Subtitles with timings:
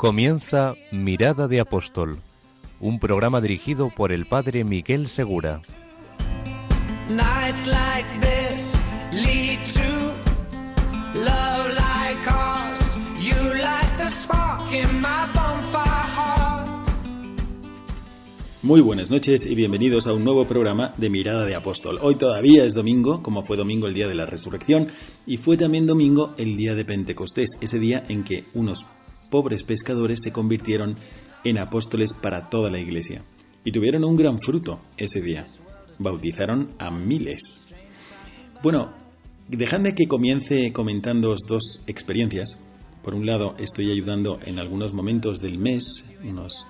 [0.00, 2.20] Comienza Mirada de Apóstol,
[2.80, 5.60] un programa dirigido por el padre Miguel Segura.
[18.62, 21.98] Muy buenas noches y bienvenidos a un nuevo programa de Mirada de Apóstol.
[22.00, 24.86] Hoy todavía es domingo, como fue domingo el día de la resurrección,
[25.26, 28.86] y fue también domingo el día de Pentecostés, ese día en que unos
[29.30, 30.96] pobres pescadores se convirtieron
[31.44, 33.22] en apóstoles para toda la iglesia.
[33.64, 35.46] Y tuvieron un gran fruto ese día.
[35.98, 37.66] Bautizaron a miles.
[38.62, 38.88] Bueno,
[39.48, 42.60] dejadme que comience comentando dos experiencias.
[43.02, 46.66] Por un lado, estoy ayudando en algunos momentos del mes, unos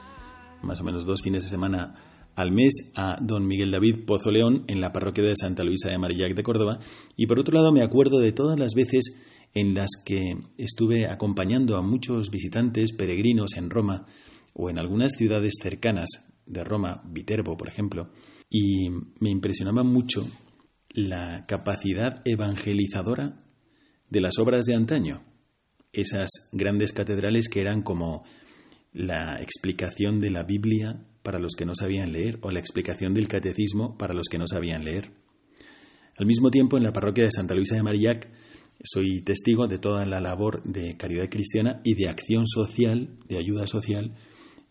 [0.62, 1.94] más o menos dos fines de semana
[2.36, 5.98] al mes, a don Miguel David Pozo León en la parroquia de Santa Luisa de
[5.98, 6.78] Marillac de Córdoba.
[7.16, 9.16] Y por otro lado, me acuerdo de todas las veces
[9.54, 14.06] en las que estuve acompañando a muchos visitantes peregrinos en Roma
[14.52, 16.08] o en algunas ciudades cercanas
[16.46, 18.10] de Roma, Viterbo, por ejemplo,
[18.48, 18.88] y
[19.20, 20.28] me impresionaba mucho
[20.90, 23.44] la capacidad evangelizadora
[24.08, 25.22] de las obras de antaño,
[25.92, 28.24] esas grandes catedrales que eran como
[28.92, 33.28] la explicación de la Biblia para los que no sabían leer o la explicación del
[33.28, 35.12] catecismo para los que no sabían leer.
[36.16, 38.28] Al mismo tiempo, en la parroquia de Santa Luisa de Marillac,
[38.82, 43.66] soy testigo de toda la labor de caridad cristiana y de acción social, de ayuda
[43.66, 44.16] social,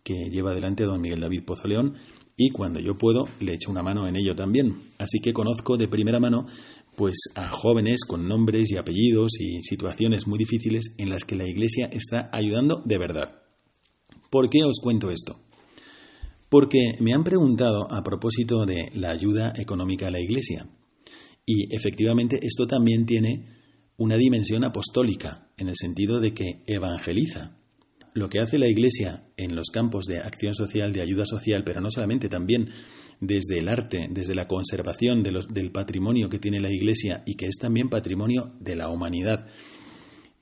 [0.04, 1.96] que lleva adelante don Miguel David Pozo León,
[2.42, 4.81] y cuando yo puedo le echo una mano en ello también.
[4.98, 6.48] Así que conozco de primera mano
[6.96, 11.48] pues a jóvenes con nombres y apellidos y situaciones muy difíciles en las que la
[11.48, 13.42] Iglesia está ayudando de verdad.
[14.30, 15.40] ¿Por qué os cuento esto?
[16.48, 20.68] Porque me han preguntado a propósito de la ayuda económica a la Iglesia.
[21.46, 23.59] Y efectivamente esto también tiene
[24.00, 27.58] una dimensión apostólica, en el sentido de que evangeliza.
[28.14, 31.82] Lo que hace la Iglesia en los campos de acción social, de ayuda social, pero
[31.82, 32.70] no solamente, también
[33.20, 37.58] desde el arte, desde la conservación del patrimonio que tiene la Iglesia y que es
[37.60, 39.48] también patrimonio de la humanidad,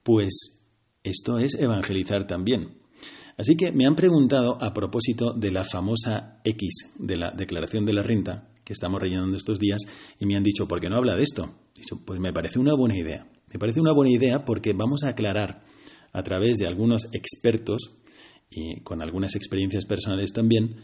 [0.04, 0.62] pues
[1.04, 2.78] esto es evangelizar también.
[3.38, 7.94] Así que me han preguntado a propósito de la famosa X de la declaración de
[7.94, 9.82] la renta que estamos rellenando estos días
[10.20, 11.56] y me han dicho, ¿por qué no habla de esto?
[12.06, 13.28] Pues me parece una buena idea.
[13.52, 15.64] Me parece una buena idea porque vamos a aclarar
[16.12, 17.92] a través de algunos expertos
[18.50, 20.78] y con algunas experiencias personales también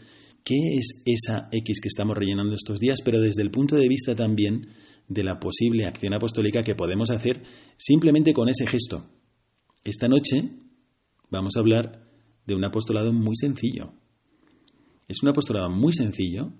[0.44, 4.14] qué es esa X que estamos rellenando estos días, pero desde el punto de vista
[4.14, 4.68] también
[5.08, 7.42] de la posible acción apostólica que podemos hacer
[7.76, 9.06] simplemente con ese gesto.
[9.84, 10.50] Esta noche
[11.30, 12.08] vamos a hablar
[12.46, 13.92] de un apostolado muy sencillo.
[15.08, 16.52] Es un apostolado muy sencillo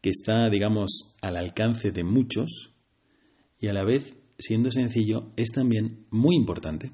[0.00, 2.74] que está, digamos, al alcance de muchos
[3.58, 6.90] y a la vez, siendo sencillo, es también muy importante.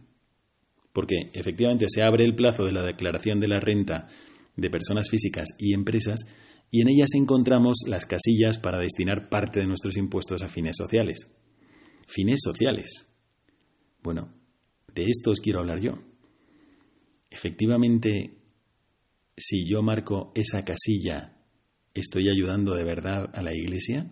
[0.93, 4.09] Porque efectivamente se abre el plazo de la declaración de la renta
[4.57, 6.27] de personas físicas y empresas
[6.71, 11.37] y en ellas encontramos las casillas para destinar parte de nuestros impuestos a fines sociales.
[12.09, 13.15] Fines sociales.
[14.03, 14.33] Bueno,
[14.95, 15.99] de esto os quiero hablar yo.
[17.31, 18.39] Efectivamente,
[19.37, 21.37] si yo marco esa casilla,
[21.95, 24.11] ¿estoy ayudando de verdad a la Iglesia?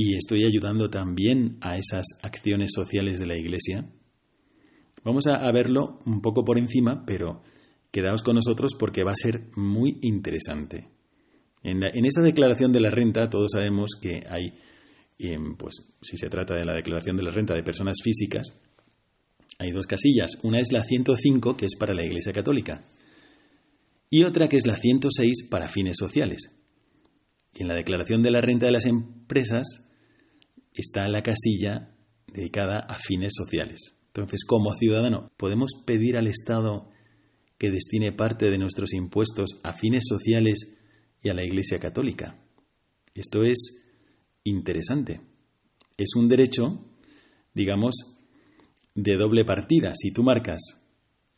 [0.00, 3.90] ¿Y estoy ayudando también a esas acciones sociales de la Iglesia?
[5.02, 7.42] Vamos a, verlo un poco por encima, pero
[7.90, 10.86] quedaos con nosotros porque va a ser muy interesante.
[11.64, 14.54] En, en esa declaración de la renta, todos sabemos que hay,
[15.58, 18.52] pues, si se trata de la declaración de la renta de personas físicas,
[19.58, 20.38] hay dos casillas.
[20.44, 22.84] Una es la 105, que es para la Iglesia Católica,
[24.10, 26.54] y otra que es la 106 para fines sociales.
[27.52, 29.87] Y en la declaración de la renta de las empresas
[30.78, 31.94] está la casilla
[32.32, 33.96] dedicada a fines sociales.
[34.06, 36.90] Entonces, como ciudadano, ¿podemos pedir al Estado
[37.58, 40.78] que destine parte de nuestros impuestos a fines sociales
[41.22, 42.40] y a la Iglesia Católica?
[43.14, 43.82] Esto es
[44.44, 45.20] interesante.
[45.96, 46.84] Es un derecho,
[47.54, 47.94] digamos,
[48.94, 49.92] de doble partida.
[49.96, 50.60] Si tú marcas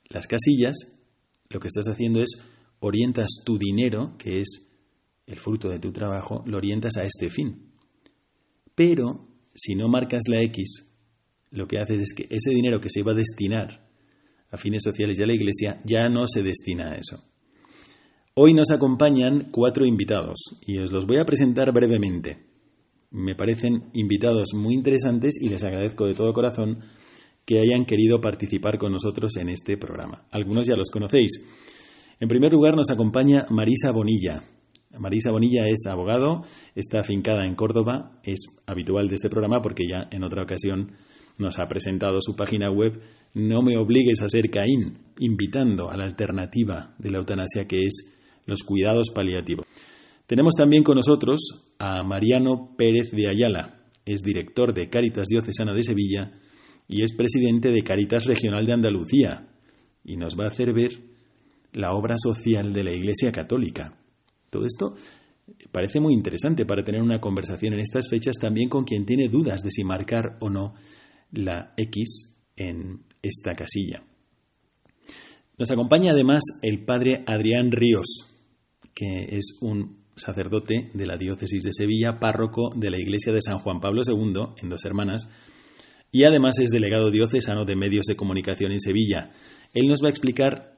[0.09, 0.77] las casillas,
[1.49, 2.43] lo que estás haciendo es
[2.81, 4.71] orientas tu dinero, que es
[5.27, 7.73] el fruto de tu trabajo, lo orientas a este fin.
[8.75, 10.91] Pero si no marcas la X,
[11.51, 13.89] lo que haces es que ese dinero que se iba a destinar
[14.51, 17.25] a fines sociales y a la Iglesia ya no se destina a eso.
[18.35, 22.47] Hoy nos acompañan cuatro invitados y os los voy a presentar brevemente.
[23.11, 26.81] Me parecen invitados muy interesantes y les agradezco de todo corazón
[27.45, 30.27] que hayan querido participar con nosotros en este programa.
[30.31, 31.43] Algunos ya los conocéis.
[32.21, 34.45] En primer lugar nos acompaña Marisa Bonilla.
[34.99, 36.43] Marisa Bonilla es abogado,
[36.75, 40.93] está afincada en Córdoba, es habitual de este programa porque ya en otra ocasión
[41.39, 43.01] nos ha presentado su página web
[43.33, 48.17] No me obligues a ser Caín, invitando a la alternativa de la eutanasia que es
[48.47, 49.65] los cuidados paliativos.
[50.27, 55.85] Tenemos también con nosotros a Mariano Pérez de Ayala, es director de Cáritas Diocesana de
[55.85, 56.33] Sevilla
[56.89, 59.49] y es presidente de Cáritas Regional de Andalucía
[60.05, 60.99] y nos va a hacer ver
[61.73, 64.00] la obra social de la Iglesia Católica.
[64.51, 64.95] Todo esto
[65.73, 69.63] parece muy interesante para tener una conversación en estas fechas también con quien tiene dudas
[69.63, 70.75] de si marcar o no
[71.33, 74.03] la X en esta casilla.
[75.59, 78.29] Nos acompaña además el padre Adrián Ríos,
[78.95, 83.59] que es un sacerdote de la diócesis de Sevilla, párroco de la iglesia de San
[83.59, 85.29] Juan Pablo II, en Dos Hermanas,
[86.13, 89.33] y además es delegado diocesano de medios de comunicación en Sevilla.
[89.73, 90.70] Él nos va a explicar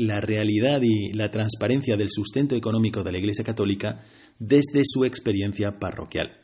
[0.00, 4.00] la realidad y la transparencia del sustento económico de la Iglesia Católica
[4.38, 6.38] desde su experiencia parroquial.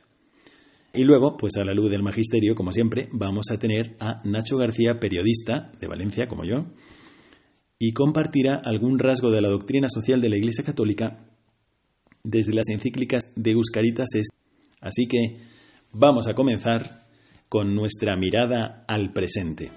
[0.92, 4.58] Y luego, pues a la luz del magisterio, como siempre, vamos a tener a Nacho
[4.58, 6.66] García, periodista de Valencia, como yo,
[7.78, 11.26] y compartirá algún rasgo de la doctrina social de la Iglesia Católica
[12.22, 14.08] desde las encíclicas de Euscaritas
[14.80, 15.38] Así que
[15.92, 17.06] vamos a comenzar
[17.48, 19.70] con nuestra mirada al presente.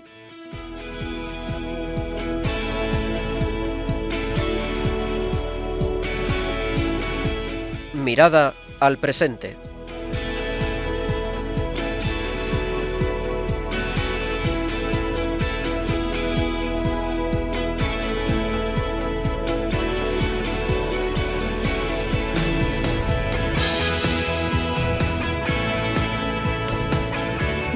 [8.10, 9.56] Mirada al presente.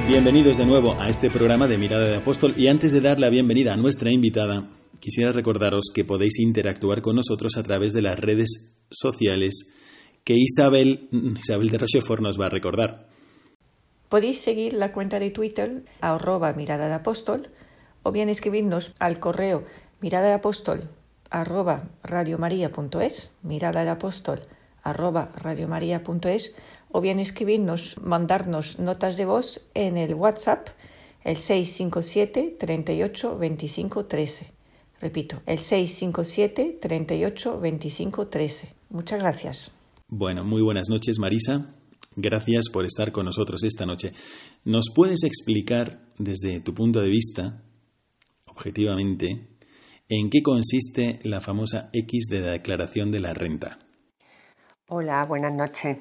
[0.08, 3.30] Bienvenidos de nuevo a este programa de Mirada de Apóstol y antes de dar la
[3.30, 8.18] bienvenida a nuestra invitada, quisiera recordaros que podéis interactuar con nosotros a través de las
[8.18, 9.70] redes sociales
[10.24, 13.06] que Isabel, Isabel de Rochefort nos va a recordar.
[14.08, 17.50] Podéis seguir la cuenta de Twitter arroba mirada de apóstol
[18.02, 19.64] o bien escribirnos al correo
[20.00, 20.88] mirada de apóstol
[21.30, 24.40] arroba radiomaria.es, mirada de apóstol
[24.82, 26.54] arroba radiomaria.es
[26.92, 30.68] o bien escribirnos, mandarnos notas de voz en el WhatsApp
[31.24, 34.52] el 657 38 25 13.
[35.00, 38.74] Repito, el 657 38 25 13.
[38.90, 39.73] Muchas gracias.
[40.08, 41.74] Bueno, muy buenas noches Marisa.
[42.14, 44.12] Gracias por estar con nosotros esta noche.
[44.64, 47.62] ¿Nos puedes explicar desde tu punto de vista,
[48.46, 49.48] objetivamente,
[50.08, 53.78] en qué consiste la famosa X de la declaración de la renta?
[54.88, 55.98] Hola, buenas noches.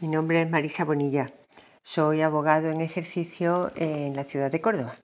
[0.00, 1.34] Mi nombre es Marisa Bonilla.
[1.82, 4.96] Soy abogado en ejercicio en la ciudad de Córdoba.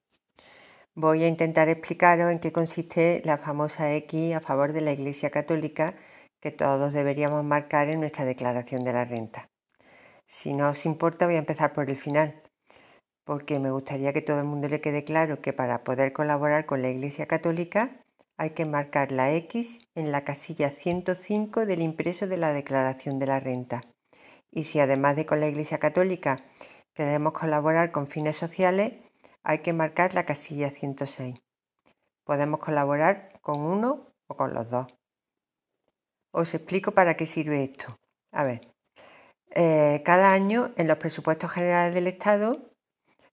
[0.94, 5.30] Voy a intentar explicaros en qué consiste la famosa X a favor de la Iglesia
[5.30, 5.96] Católica
[6.40, 9.48] que todos deberíamos marcar en nuestra declaración de la renta.
[10.26, 12.42] Si no os importa, voy a empezar por el final,
[13.24, 16.82] porque me gustaría que todo el mundo le quede claro que para poder colaborar con
[16.82, 18.04] la Iglesia Católica
[18.36, 23.26] hay que marcar la X en la casilla 105 del impreso de la declaración de
[23.26, 23.82] la renta
[24.50, 26.44] y si además de con la Iglesia Católica
[26.94, 28.94] queremos colaborar con fines sociales,
[29.42, 31.40] hay que marcar la casilla 106.
[32.24, 34.97] Podemos colaborar con uno o con los dos.
[36.32, 37.98] Os explico para qué sirve esto.
[38.32, 38.60] A ver,
[39.50, 42.70] eh, cada año en los presupuestos generales del Estado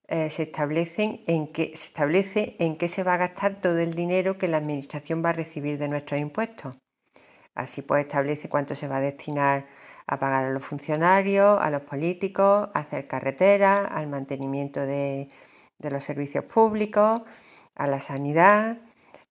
[0.07, 4.37] eh, se, establecen en se establece en qué se va a gastar todo el dinero
[4.37, 6.77] que la Administración va a recibir de nuestros impuestos.
[7.55, 9.67] Así pues establece cuánto se va a destinar
[10.07, 15.29] a pagar a los funcionarios, a los políticos, a hacer carreteras, al mantenimiento de,
[15.79, 17.21] los servicios públicos,
[17.75, 18.77] a la sanidad,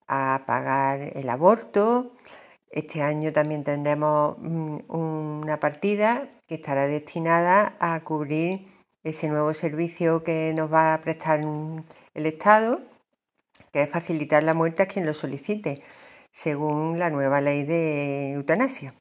[0.08, 2.13] a pagar el aborto.
[2.74, 8.66] Este año también tendremos mm, una partida que estará destinada a cubrir
[9.04, 11.40] ese nuevo servicio que nos va a prestar
[12.14, 12.80] el Estado,
[13.72, 15.82] que es facilitar la muerte a quien lo solicite,
[16.32, 18.94] según la nueva ley de eutanasia.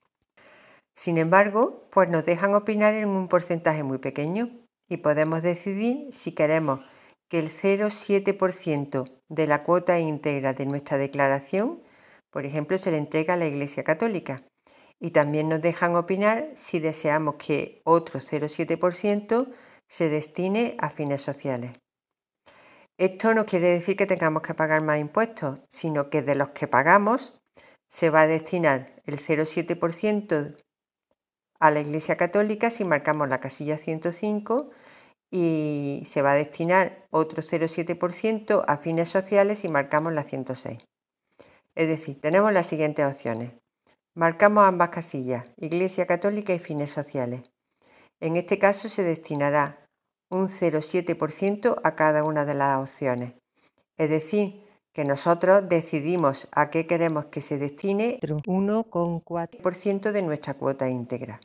[0.94, 4.52] Sin embargo, pues nos dejan opinar en un porcentaje muy pequeño
[4.88, 6.82] y podemos decidir si queremos
[7.28, 11.82] que el 0,7% de la cuota íntegra de nuestra declaración,
[12.34, 14.44] por ejemplo, se le entrega a la Iglesia Católica.
[15.00, 19.54] Y también nos dejan opinar si deseamos que otro 0,7%
[19.88, 21.78] se destine a fines sociales.
[22.98, 26.68] Esto no quiere decir que tengamos que pagar más impuestos, sino que de los que
[26.68, 27.40] pagamos
[27.88, 30.56] se va a destinar el 0,7%
[31.60, 34.70] a la Iglesia Católica si marcamos la casilla 105
[35.32, 40.93] y se va a destinar otro 0,7% a fines sociales si marcamos la 106.
[41.76, 43.52] Es decir, tenemos las siguientes opciones.
[44.16, 47.42] Marcamos ambas casillas, Iglesia Católica y fines sociales.
[48.20, 49.88] En este caso se destinará
[50.30, 53.34] un 0,7% a cada una de las opciones.
[53.98, 54.64] Es decir,
[54.94, 61.40] que nosotros decidimos a qué queremos que se destine 1,4% de nuestra cuota íntegra.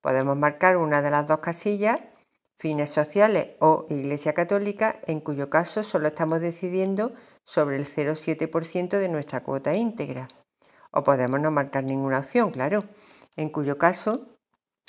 [0.00, 2.00] Podemos marcar una de las dos casillas,
[2.58, 7.12] fines sociales o Iglesia Católica, en cuyo caso solo estamos decidiendo
[7.48, 10.28] sobre el 0,7% de nuestra cuota íntegra.
[10.90, 12.84] O podemos no marcar ninguna opción, claro,
[13.36, 14.36] en cuyo caso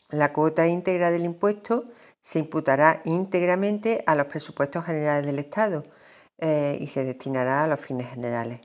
[0.09, 1.85] la cuota íntegra del impuesto
[2.19, 5.83] se imputará íntegramente a los presupuestos generales del Estado
[6.37, 8.59] eh, y se destinará a los fines generales.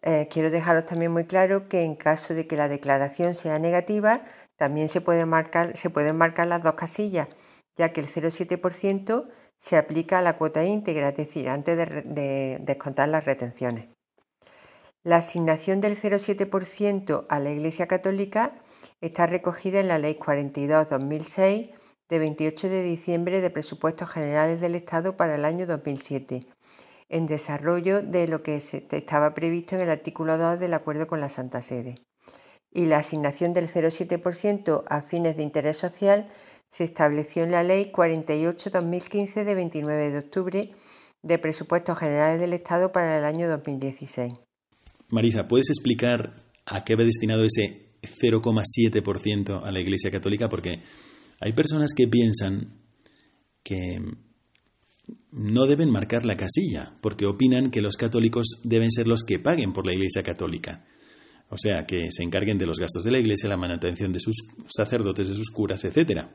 [0.00, 4.24] Eh, quiero dejaros también muy claro que en caso de que la declaración sea negativa,
[4.56, 7.28] también se, marcar, se pueden marcar las dos casillas,
[7.76, 13.08] ya que el 0,7% se aplica a la cuota íntegra, es decir, antes de descontar
[13.08, 13.96] las retenciones.
[15.06, 18.54] La asignación del 0,7% a la Iglesia Católica
[19.00, 21.70] está recogida en la Ley 42-2006
[22.08, 26.46] de 28 de diciembre de Presupuestos Generales del Estado para el año 2007,
[27.08, 31.28] en desarrollo de lo que estaba previsto en el artículo 2 del acuerdo con la
[31.28, 32.02] Santa Sede.
[32.72, 36.28] Y la asignación del 0,7% a fines de interés social
[36.68, 40.70] se estableció en la Ley 48-2015 de 29 de octubre
[41.22, 44.32] de Presupuestos Generales del Estado para el año 2016.
[45.08, 46.34] Marisa, ¿puedes explicar
[46.66, 50.48] a qué va destinado ese 0,7% a la Iglesia Católica?
[50.48, 50.82] Porque
[51.40, 52.80] hay personas que piensan
[53.62, 53.98] que
[55.32, 59.72] no deben marcar la casilla, porque opinan que los católicos deben ser los que paguen
[59.72, 60.84] por la Iglesia Católica.
[61.48, 64.36] O sea, que se encarguen de los gastos de la Iglesia, la manutención de sus
[64.68, 66.26] sacerdotes, de sus curas, etc.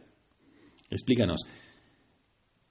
[0.91, 1.47] Explícanos,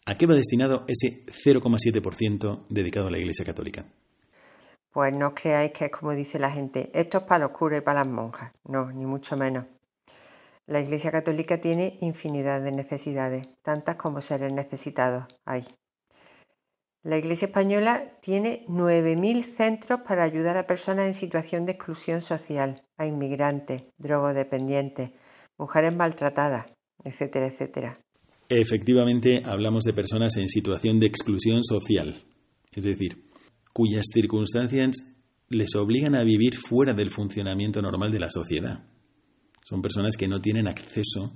[0.05, 3.87] ¿a qué va destinado ese 0,7% dedicado a la Iglesia Católica?
[4.93, 7.85] Pues no creáis que es como dice la gente, esto es para los curas y
[7.85, 8.53] para las monjas.
[8.65, 9.65] No, ni mucho menos.
[10.67, 15.65] La Iglesia Católica tiene infinidad de necesidades, tantas como seres necesitados hay.
[17.03, 22.83] La Iglesia Española tiene 9.000 centros para ayudar a personas en situación de exclusión social,
[22.99, 25.13] a inmigrantes, drogodependientes,
[25.57, 26.67] mujeres maltratadas,
[27.03, 27.95] etcétera, etcétera.
[28.53, 32.25] Efectivamente, hablamos de personas en situación de exclusión social,
[32.73, 33.27] es decir,
[33.73, 35.05] cuyas circunstancias
[35.49, 38.89] les obligan a vivir fuera del funcionamiento normal de la sociedad.
[39.65, 41.33] Son personas que no tienen acceso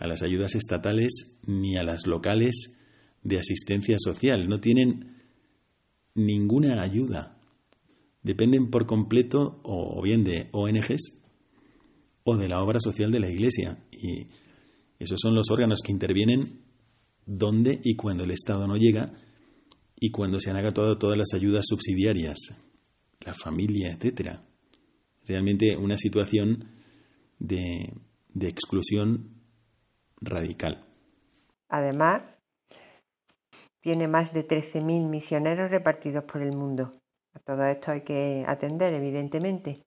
[0.00, 2.76] a las ayudas estatales ni a las locales
[3.22, 4.48] de asistencia social.
[4.48, 5.22] No tienen
[6.16, 7.38] ninguna ayuda.
[8.24, 11.22] Dependen por completo o bien de ONGs
[12.24, 13.78] o de la obra social de la Iglesia.
[13.92, 14.26] Y
[15.02, 16.62] esos son los órganos que intervienen
[17.26, 19.12] donde y cuando el Estado no llega
[19.96, 22.38] y cuando se han agotado todas las ayudas subsidiarias,
[23.24, 24.38] la familia, etc.
[25.26, 26.68] Realmente una situación
[27.38, 27.92] de,
[28.40, 29.42] exclusión
[30.20, 30.84] radical.
[31.68, 32.22] Además,
[33.80, 36.98] tiene más de 13.000 misioneros repartidos por el mundo.
[37.34, 39.82] A todo esto hay que atender, evidentemente.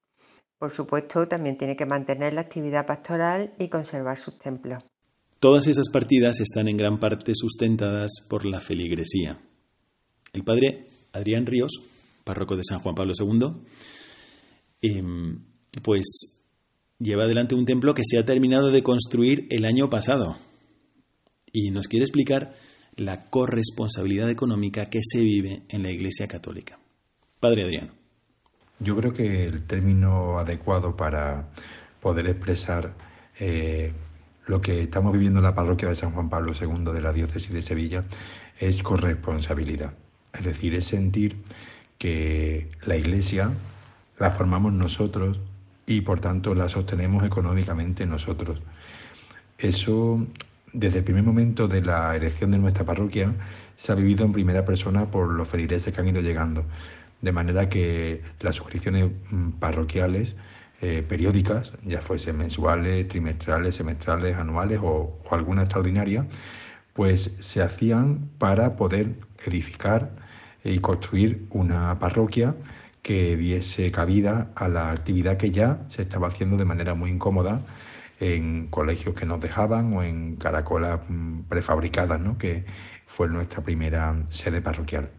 [0.58, 4.84] Por supuesto, también tiene que mantener la actividad pastoral y conservar sus templos.
[5.46, 9.40] Todas esas partidas están en gran parte sustentadas por la feligresía.
[10.34, 11.84] El padre Adrián Ríos,
[12.24, 13.50] párroco de San Juan Pablo II,
[14.82, 15.46] em,
[15.84, 16.42] pues
[16.98, 20.36] lleva adelante un templo que se ha terminado de construir el año pasado
[21.52, 22.56] y nos quiere explicar
[22.96, 26.80] la corresponsabilidad económica que se vive en la Iglesia Católica.
[27.40, 27.94] Padre Adriano.
[28.80, 31.52] Yo creo que el término adecuado para
[32.02, 32.98] poder expresar
[33.40, 33.94] eh,
[34.48, 37.52] lo que estamos viviendo en la parroquia de San Juan Pablo II de la diócesis
[37.52, 38.06] de Sevilla
[38.60, 39.94] es corresponsabilidad.
[40.34, 41.38] Es decir, es sentir
[41.98, 43.52] que la Iglesia
[44.18, 45.40] la formamos nosotros
[45.86, 48.62] y por tanto la sostenemos económicamente nosotros.
[49.58, 50.26] Eso,
[50.74, 53.34] desde el primer momento de la elección de nuestra parroquia,
[53.78, 56.66] se ha vivido en primera persona por los feligreses que han ido llegando.
[57.22, 60.36] De manera que las suscripciones mm, parroquiales
[60.88, 66.28] eh, periódicas, ya fuesen mensuales, trimestrales, semestrales, anuales o, alguna extraordinaria,
[66.94, 70.12] pues se hacían para poder edificar
[70.64, 72.56] y construir una parroquia
[73.02, 77.62] que diese cabida a la actividad que ya se estaba haciendo de manera muy incómoda
[78.20, 82.38] en colegios que nos dejaban o en caracolas mm, prefabricadas, ¿no?
[82.38, 82.64] que
[83.08, 85.10] fue nuestra primera sede parroquial.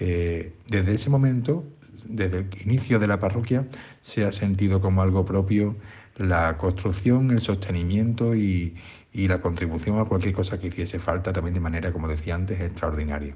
[0.00, 1.64] Eh, desde ese momento,
[2.06, 3.66] desde el inicio de la parroquia,
[4.00, 5.76] se ha sentido como algo propio
[6.16, 8.76] la construcción, el sostenimiento y,
[9.12, 12.60] y la contribución a cualquier cosa que hiciese falta, también de manera, como decía antes,
[12.60, 13.34] extraordinaria.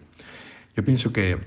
[0.76, 1.38] Yo pienso que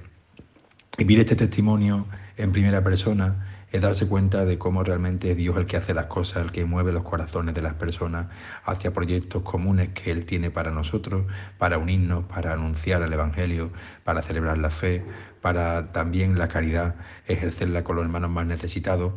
[0.97, 2.05] vivir este testimonio
[2.37, 6.05] en primera persona es darse cuenta de cómo realmente es Dios el que hace las
[6.05, 8.27] cosas, el que mueve los corazones de las personas
[8.63, 11.25] hacia proyectos comunes que Él tiene para nosotros,
[11.57, 13.71] para unirnos, para anunciar el Evangelio,
[14.03, 15.03] para celebrar la fe,
[15.41, 16.95] para también la caridad,
[17.27, 19.13] ejercerla con los hermanos más necesitados,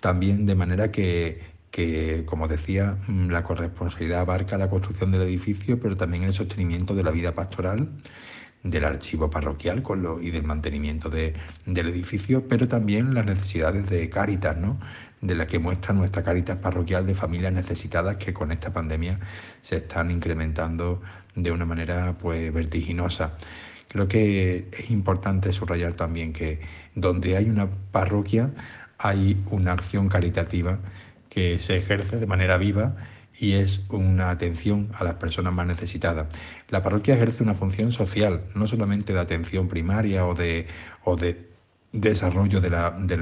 [0.00, 5.78] también de manera que, que, como decía, mm, la corresponsabilidad abarca la construcción del edificio,
[5.80, 7.90] pero también el sostenimiento de la vida pastoral
[8.70, 11.34] del archivo parroquial con lo, y del mantenimiento de,
[11.66, 14.78] del edificio, pero también las necesidades de Cáritas, ¿no?
[15.20, 19.18] de la que muestra nuestra Cáritas parroquial de familias necesitadas que con esta pandemia
[19.62, 21.00] se están incrementando
[21.34, 23.36] de una manera pues vertiginosa.
[23.88, 26.60] Creo que es importante subrayar también que
[26.94, 28.50] donde hay una parroquia
[28.98, 30.78] hay una acción caritativa
[31.30, 32.96] que se ejerce de manera viva
[33.38, 36.26] y es una atención a las personas más necesitadas.
[36.68, 40.66] La parroquia ejerce una función social, no solamente de atención primaria o de,
[41.04, 41.48] o de
[41.92, 43.16] desarrollo de las de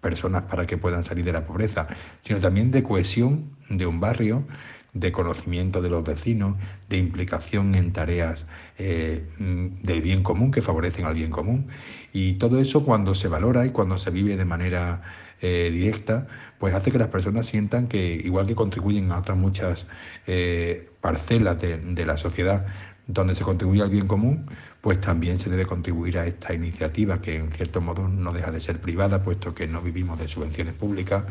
[0.00, 1.88] personas para que puedan salir de la pobreza,
[2.22, 4.46] sino también de cohesión de un barrio,
[4.94, 6.56] de conocimiento de los vecinos,
[6.88, 8.46] de implicación en tareas
[8.78, 11.68] eh, del bien común que favorecen al bien común.
[12.12, 15.02] Y todo eso cuando se valora y cuando se vive de manera
[15.40, 16.26] eh, directa,
[16.58, 19.86] pues hace que las personas sientan que, igual que contribuyen a otras muchas
[20.26, 22.66] eh, parcelas de, la sociedad
[23.06, 24.46] donde se contribuye al bien común,
[24.80, 28.60] pues también se debe contribuir a esta iniciativa que en cierto modo no deja de
[28.60, 31.24] ser privada, puesto que no vivimos de subvenciones públicas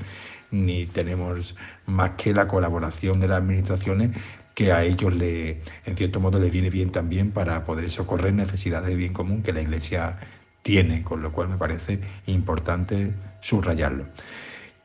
[0.50, 4.12] ni tenemos más que la colaboración de las administraciones
[4.58, 8.90] que a ellos le, en cierto modo les viene bien también para poder socorrer necesidades
[8.90, 10.18] de bien común que la Iglesia
[10.64, 13.14] tiene, con lo cual me parece importante
[13.48, 14.06] subrayarlo.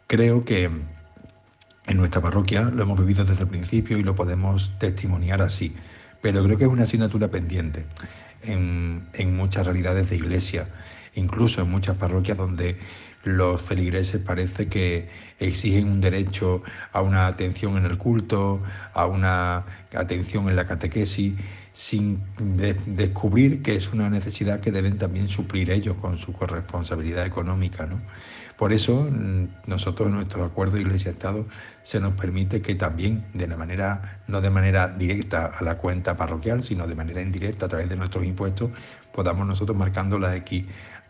[0.07, 0.71] Creo que
[1.87, 5.75] en nuestra parroquia lo hemos vivido desde el principio y lo podemos testimoniar así,
[6.21, 7.87] pero creo que es una asignatura pendiente
[8.43, 10.69] en, muchas realidades de iglesia,
[11.15, 12.79] incluso en muchas parroquias donde
[13.25, 15.09] los feligreses parece que
[15.41, 18.63] exigen un derecho a una atención en el culto,
[18.95, 21.35] a una atención en la catequesis,
[21.73, 22.23] sin
[22.87, 27.87] descubrir que es una necesidad que deben también suplir ellos con su corresponsabilidad económica.
[27.87, 28.01] ¿no?
[28.63, 31.47] Por eso mm, nosotros en nuestro acuerdo Iglesia-Estado
[31.83, 36.17] se nos permite que también de la manera, no de manera directa a la cuenta
[36.17, 38.71] parroquial, sino de manera indirecta a través de nuestros impuestos,
[39.13, 40.65] podamos nosotros marcando la X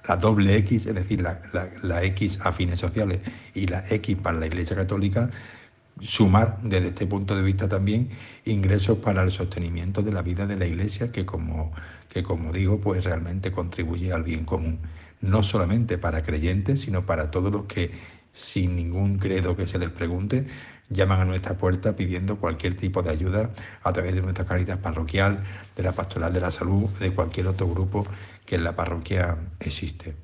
[0.09, 1.41] la doble X, es decir, la,
[1.83, 3.21] la, X a fines sociales
[3.55, 5.29] y la X para la Iglesia Católica,
[6.01, 8.09] sumar desde este punto de vista también
[8.47, 11.71] ingresos para el sostenimiento de la vida de la Iglesia, que como,
[12.09, 14.81] que como digo, pues realmente contribuye al bien común,
[15.23, 17.93] no solamente para creyentes, sino para todos los que,
[18.31, 20.47] sin ningún credo que se les pregunte,
[20.91, 25.43] llaman a nuestra puerta pidiendo cualquier tipo de ayuda a través de nuestra caridad parroquial,
[25.75, 28.07] de la pastoral de la salud, de cualquier otro grupo
[28.45, 30.15] que en la parroquia existe.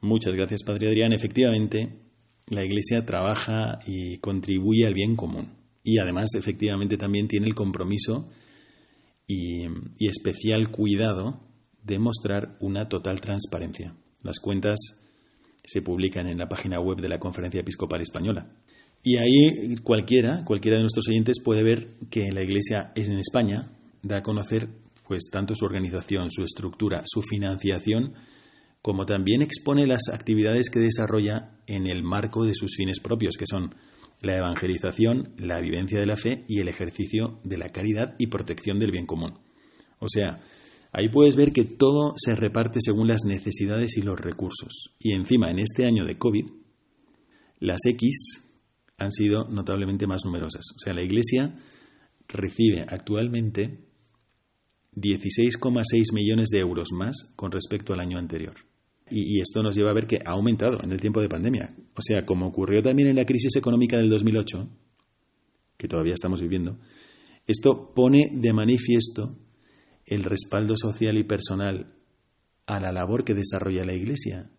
[0.00, 1.12] Muchas gracias, Padre Adrián.
[1.12, 2.00] Efectivamente,
[2.46, 5.54] la Iglesia trabaja y contribuye al bien común.
[5.82, 8.28] Y además, efectivamente, también tiene el compromiso
[9.26, 9.66] y,
[9.98, 11.40] y especial cuidado
[11.82, 13.94] de mostrar una total transparencia.
[14.22, 14.78] Las cuentas
[15.64, 18.48] se publican en la página web de la Conferencia Episcopal Española.
[19.02, 23.70] Y ahí cualquiera, cualquiera de nuestros oyentes puede ver que la Iglesia en España
[24.02, 24.68] da a conocer
[25.06, 28.14] pues tanto su organización, su estructura, su financiación,
[28.82, 33.46] como también expone las actividades que desarrolla en el marco de sus fines propios, que
[33.46, 33.74] son
[34.20, 38.78] la evangelización, la vivencia de la fe y el ejercicio de la caridad y protección
[38.78, 39.38] del bien común.
[39.98, 40.40] O sea,
[40.96, 44.96] ahí puedes ver que todo se reparte según las necesidades y los recursos.
[44.98, 46.46] Y encima, en este año de COVID,
[47.60, 48.42] las X
[48.96, 50.64] han sido notablemente más numerosas.
[50.74, 51.54] O sea, la Iglesia
[52.28, 53.84] recibe actualmente
[54.94, 58.54] 16,6 millones de euros más con respecto al año anterior.
[59.10, 61.76] Y, esto nos lleva a ver que ha aumentado en el tiempo de pandemia.
[61.94, 64.66] O sea, como ocurrió también en la crisis económica del 2008,
[65.76, 66.78] que todavía estamos viviendo,
[67.46, 69.36] esto pone de manifiesto
[70.06, 71.94] el respaldo social y personal
[72.66, 74.50] a la labor que desarrolla la Iglesia,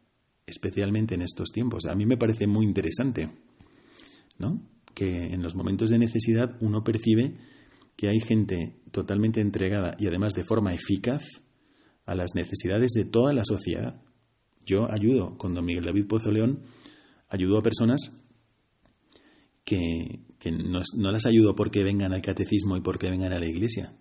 [0.46, 1.86] especialmente en estos tiempos.
[1.86, 3.30] A mí me parece muy interesante.
[4.38, 4.62] ¿no?
[4.94, 7.34] Que en los momentos de necesidad uno percibe
[7.96, 11.24] que hay gente totalmente entregada y además de forma eficaz
[12.06, 14.02] a las necesidades de toda la sociedad.
[14.66, 16.62] Yo ayudo con don Miguel David Pozo León,
[17.30, 18.22] ayudo a personas
[19.64, 23.48] que, que no, no las ayudo porque vengan al catecismo y porque vengan a la
[23.48, 23.94] iglesia.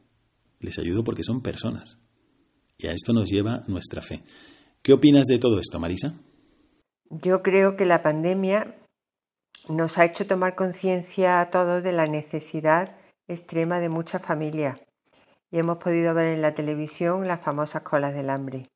[0.61, 1.99] Les ayudo porque son personas.
[2.79, 4.23] Y a esto nos lleva nuestra fe.
[4.83, 6.15] ¿Qué opinas de todo esto, Marisa?
[7.11, 8.77] Yo creo que la pandemia
[9.69, 12.97] nos ha hecho tomar conciencia a todos de la necesidad
[13.29, 14.81] extrema de muchas familias.
[15.51, 18.69] Y hemos podido ver en la televisión las famosas colas del hambre.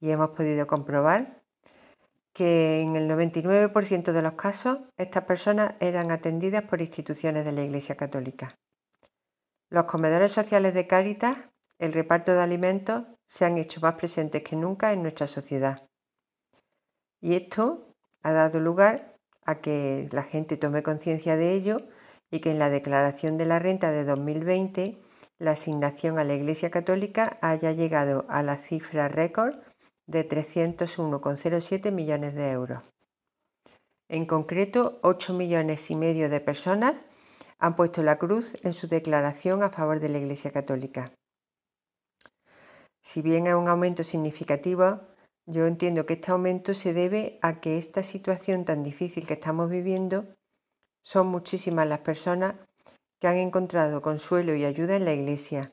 [0.00, 1.42] Y hemos podido comprobar
[2.32, 7.62] que en el 99% de los casos estas personas eran atendidas por instituciones de la
[7.62, 8.56] Iglesia Católica.
[9.72, 11.34] Los comedores sociales de Cáritas,
[11.78, 15.88] el reparto de alimentos, se han hecho más presentes que nunca en nuestra sociedad.
[17.22, 21.88] Y esto ha dado lugar a que la gente tome conciencia de ello
[22.30, 25.00] y que en la declaración de la renta de 2020
[25.38, 29.54] la asignación a la Iglesia Católica haya llegado a la cifra récord
[30.06, 32.92] de 301,07 millones de euros.
[34.10, 36.92] En concreto, 8 millones y medio de personas
[37.62, 41.12] han puesto la cruz en su declaración a favor de la Iglesia Católica.
[43.00, 45.00] Si bien es un aumento significativo,
[45.46, 49.70] yo entiendo que este aumento se debe a que esta situación tan difícil que estamos
[49.70, 50.34] viviendo
[51.04, 52.54] son muchísimas las personas
[53.20, 55.72] que han encontrado consuelo y ayuda en la Iglesia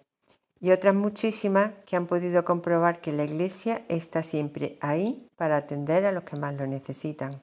[0.60, 6.06] y otras muchísimas que han podido comprobar que la Iglesia está siempre ahí para atender
[6.06, 7.42] a los que más lo necesitan.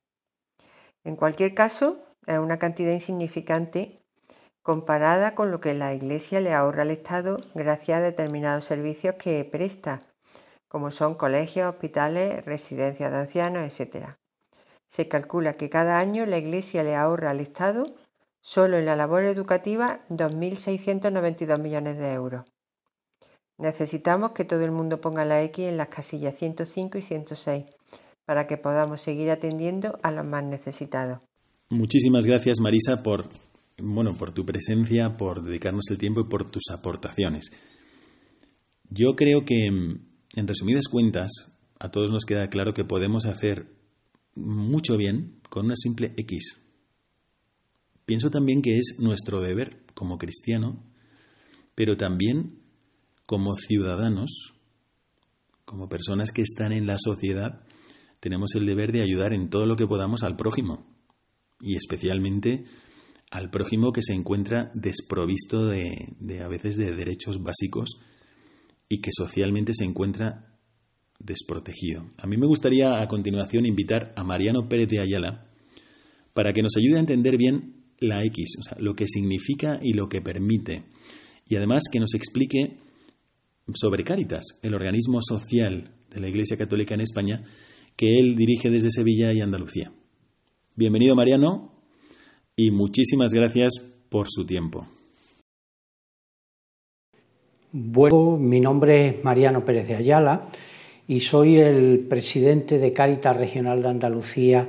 [1.03, 4.06] En cualquier caso, es una cantidad insignificante
[4.67, 9.45] comparada con lo que la Iglesia le ahorra al Estado gracias a determinados servicios que
[9.45, 10.03] presta,
[10.67, 14.17] como son colegios, hospitales, residencias de ancianos, etc.
[14.89, 17.95] Se calcula que cada año la Iglesia le ahorra al Estado,
[18.41, 22.43] solo en la labor educativa, 2.692 millones de euros.
[23.59, 27.65] Necesitamos que todo el mundo ponga la X en las casillas 105 y 106
[28.25, 31.21] para que podamos seguir atendiendo a los más necesitados.
[31.71, 33.29] Muchísimas gracias Marisa por
[33.79, 37.51] bueno, por tu presencia, por dedicarnos el tiempo y por tus aportaciones.
[38.89, 41.31] Yo creo que en resumidas cuentas
[41.79, 43.67] a todos nos queda claro que podemos hacer
[44.35, 46.63] mucho bien con una simple X.
[48.05, 50.83] Pienso también que es nuestro deber como cristiano,
[51.75, 52.61] pero también
[53.27, 54.55] como ciudadanos,
[55.65, 57.67] como personas que están en la sociedad,
[58.21, 60.87] tenemos el deber de ayudar en todo lo que podamos al prójimo
[61.61, 62.65] y especialmente
[63.31, 68.01] al prójimo que se encuentra desprovisto de, a veces de derechos básicos
[68.89, 70.59] y que socialmente se encuentra
[71.19, 72.11] desprotegido.
[72.19, 75.51] A mí me gustaría a continuación invitar a Mariano Pérez de Ayala
[76.35, 79.95] para que nos ayude a entender bien la X, o sea, lo que significa y
[79.95, 80.85] lo que permite,
[81.49, 82.77] y además que nos explique
[83.73, 87.43] sobre Cáritas, el organismo social de la Iglesia Católica en España,
[87.97, 89.93] que él dirige desde Sevilla y Andalucía.
[90.75, 91.76] Bienvenido Mariano
[92.57, 94.87] y muchísimas gracias por su tiempo.
[97.71, 100.49] Bueno, mi nombre es Mariano Pérez de Ayala
[101.07, 104.67] y soy el presidente de Cáritas Regional de Andalucía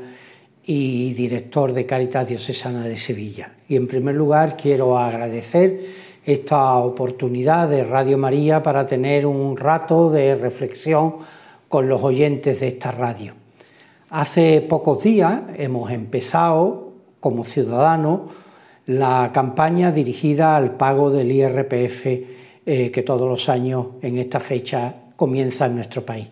[0.66, 3.54] y director de Cáritas Diocesana de Sevilla.
[3.70, 10.10] Y en primer lugar quiero agradecer esta oportunidad de Radio María para tener un rato
[10.10, 11.16] de reflexión
[11.70, 13.34] con los oyentes de esta radio.
[14.10, 16.87] Hace pocos días hemos empezado
[17.28, 18.22] como ciudadanos
[18.86, 24.96] la campaña dirigida al pago del IRPF eh, que todos los años en esta fecha
[25.18, 26.30] comienza en nuestro país.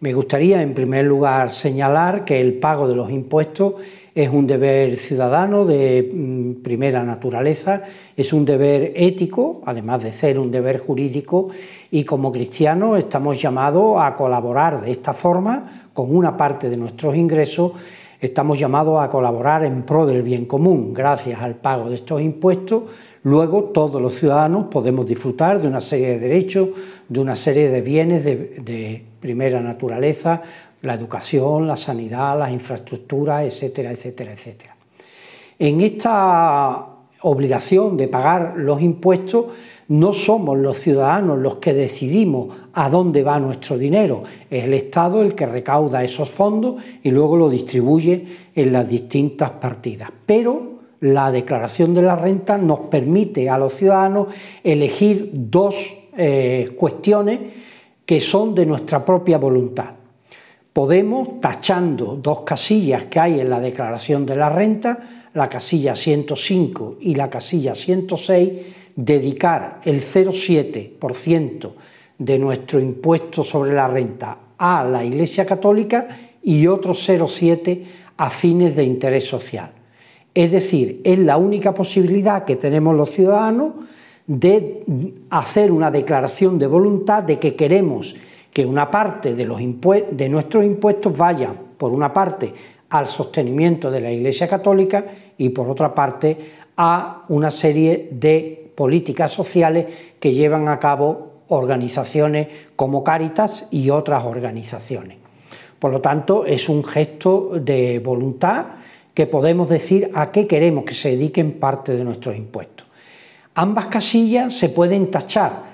[0.00, 3.74] Me gustaría en primer lugar señalar que el pago de los impuestos
[4.16, 7.84] es un deber ciudadano de mm, primera naturaleza,
[8.16, 11.50] es un deber ético, además de ser un deber jurídico,
[11.88, 17.14] y como cristianos estamos llamados a colaborar de esta forma con una parte de nuestros
[17.14, 17.74] ingresos,
[18.22, 20.94] estamos llamados a colaborar en pro del bien común.
[20.94, 22.84] Gracias al pago de estos impuestos,
[23.24, 26.68] luego todos los ciudadanos podemos disfrutar de una serie de derechos,
[27.08, 30.42] de una serie de bienes de, primera naturaleza,
[30.82, 34.76] la educación, la sanidad, las infraestructuras, etcétera, etcétera, etcétera.
[35.58, 36.88] En esta
[37.22, 39.46] obligación de pagar los impuestos,
[39.92, 45.22] no somos los ciudadanos los que decidimos a dónde va nuestro dinero, es el Estado
[45.22, 50.10] el que recauda esos fondos y luego lo distribuye en las distintas partidas.
[50.24, 54.28] Pero la declaración de la renta nos permite a los ciudadanos
[54.62, 57.40] elegir dos eh, cuestiones
[58.06, 60.02] que son de nuestra propia voluntad
[60.72, 66.96] podemos, tachando dos casillas que hay en la declaración de la renta, la casilla 105
[67.00, 68.50] y la casilla 106,
[68.96, 71.70] dedicar el 0,7%
[72.18, 76.08] de nuestro impuesto sobre la renta a la Iglesia Católica
[76.42, 77.84] y otro 0,7%
[78.16, 79.72] a fines de interés social.
[80.34, 83.72] Es decir, es la única posibilidad que tenemos los ciudadanos
[84.26, 84.84] de
[85.30, 88.14] hacer una declaración de voluntad de que queremos
[88.52, 92.52] que una parte de, los de nuestros impuestos vayan, por una parte,
[92.90, 95.04] al sostenimiento de la Iglesia Católica
[95.38, 96.36] y por otra parte
[96.76, 99.86] a una serie de políticas sociales
[100.18, 105.18] que llevan a cabo organizaciones como Cáritas y otras organizaciones.
[105.78, 108.66] Por lo tanto, es un gesto de voluntad
[109.14, 112.86] que podemos decir a qué queremos que se dediquen parte de nuestros impuestos.
[113.54, 115.72] Ambas casillas se pueden tachar.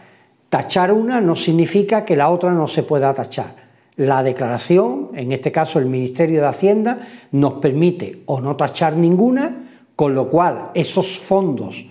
[0.49, 3.69] Tachar una no significa que la otra no se pueda tachar.
[3.97, 9.69] La declaración, en este caso el Ministerio de Hacienda, nos permite o no tachar ninguna,
[9.95, 11.85] con lo cual esos fondos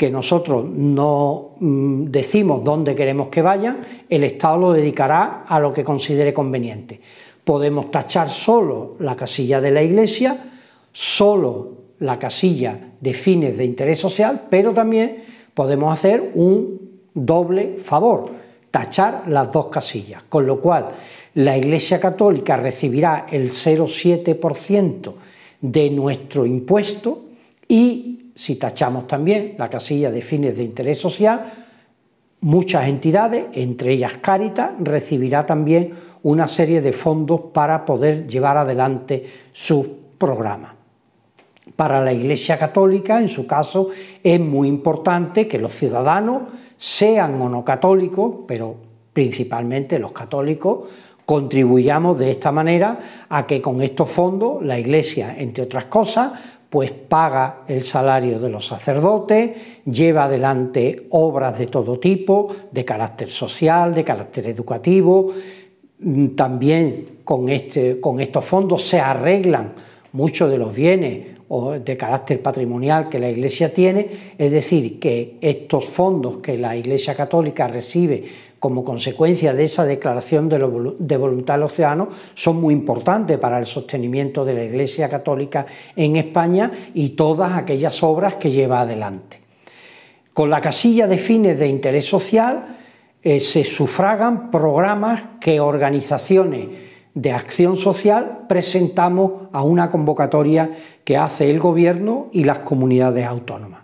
[0.00, 5.74] que nosotros no mm, decimos dónde queremos que vayan, el Estado lo dedicará a lo
[5.74, 6.98] que considere conveniente.
[7.44, 10.52] Podemos tachar solo la casilla de la Iglesia,
[10.90, 16.80] solo la casilla de fines de interés social, pero también podemos hacer un
[17.12, 18.30] doble favor,
[18.70, 20.92] tachar las dos casillas, con lo cual
[21.34, 25.12] la Iglesia Católica recibirá el 0,7%
[25.60, 27.24] de nuestro impuesto
[27.68, 31.52] y si tachamos también la casilla de fines de interés social,
[32.40, 39.26] muchas entidades, entre ellas Cáritas, recibirá también una serie de fondos para poder llevar adelante
[39.52, 40.72] sus programas.
[41.76, 43.90] Para la Iglesia Católica, en su caso,
[44.24, 46.44] es muy importante que los ciudadanos,
[46.78, 48.74] sean o no católicos, pero
[49.12, 50.88] principalmente los católicos,
[51.26, 56.32] contribuyamos de esta manera a que con estos fondos la Iglesia, entre otras cosas,
[56.70, 59.50] pues paga el salario de los sacerdotes,
[59.84, 65.32] lleva adelante obras de todo tipo, de carácter social, de carácter educativo.
[65.98, 69.74] Mm, también con, este, con estos fondos se arreglan
[70.12, 71.40] muchos de los bienes
[71.84, 77.16] de carácter patrimonial que la Iglesia tiene, es decir, que estos fondos que la Iglesia
[77.16, 78.24] Católica recibe
[78.60, 80.58] como consecuencia de esa declaración de,
[81.16, 86.16] voluntad de los ciudadanos son muy importantes para el sostenimiento de la Iglesia Católica en
[86.16, 89.38] España y todas aquellas obras que lleva adelante.
[90.34, 92.76] Con la casilla de fines de interés social
[93.22, 96.68] eh, se sufragan programas que organizaciones
[97.14, 100.70] de acción social presentamos a una convocatoria
[101.02, 103.79] que hace el Gobierno y las comunidades autónomas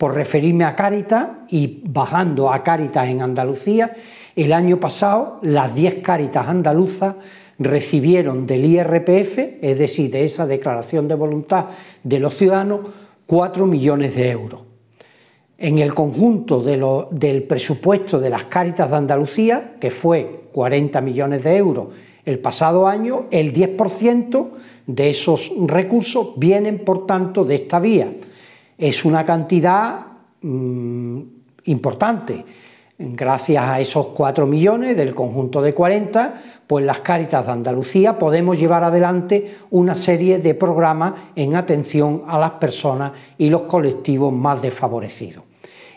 [0.00, 3.94] por referirme a Cáritas y bajando a Cáritas en Andalucía,
[4.34, 7.16] el año pasado las 10 Cáritas andaluzas
[7.58, 11.66] recibieron del IRPF, es decir, de esa declaración de voluntad
[12.02, 12.80] de los ciudadanos,
[13.26, 14.62] 4 millones de euros.
[15.58, 21.58] En el conjunto del presupuesto de las Cáritas de Andalucía, que fue 40 millones de
[21.58, 21.88] euros
[22.24, 24.48] el pasado año, el 10%
[24.86, 28.10] de esos recursos vienen, por tanto, de esta vía
[28.80, 30.06] es una cantidad
[30.40, 31.20] mm,
[31.64, 32.44] importante.
[32.98, 38.58] Gracias a esos 4 millones del conjunto de 40, pues las Cáritas de Andalucía podemos
[38.58, 44.60] llevar adelante una serie de programas en atención a las personas y los colectivos más
[44.60, 45.44] desfavorecidos.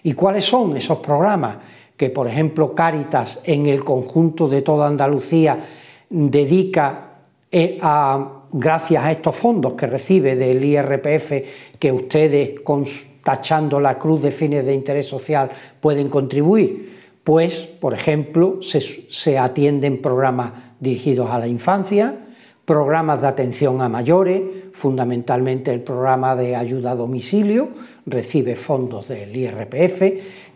[0.03, 1.57] ¿Y cuáles son esos programas?
[1.97, 5.59] Que, por ejemplo, Cáritas en el conjunto de toda Andalucía
[6.09, 7.11] dedica
[7.51, 11.31] eh, a gracias a estos fondos que recibe del IRPF,
[11.79, 12.51] que ustedes,
[13.23, 15.49] tachando la cruz de fines de interés social,
[15.81, 16.93] pueden contribuir?
[17.23, 22.15] Pues, por ejemplo, se, atienden programas dirigidos a la infancia,
[22.65, 24.41] programas de atención a mayores,
[24.73, 27.69] fundamentalmente el programa de ayuda a domicilio,
[28.05, 30.01] recibe fondos del IRPF,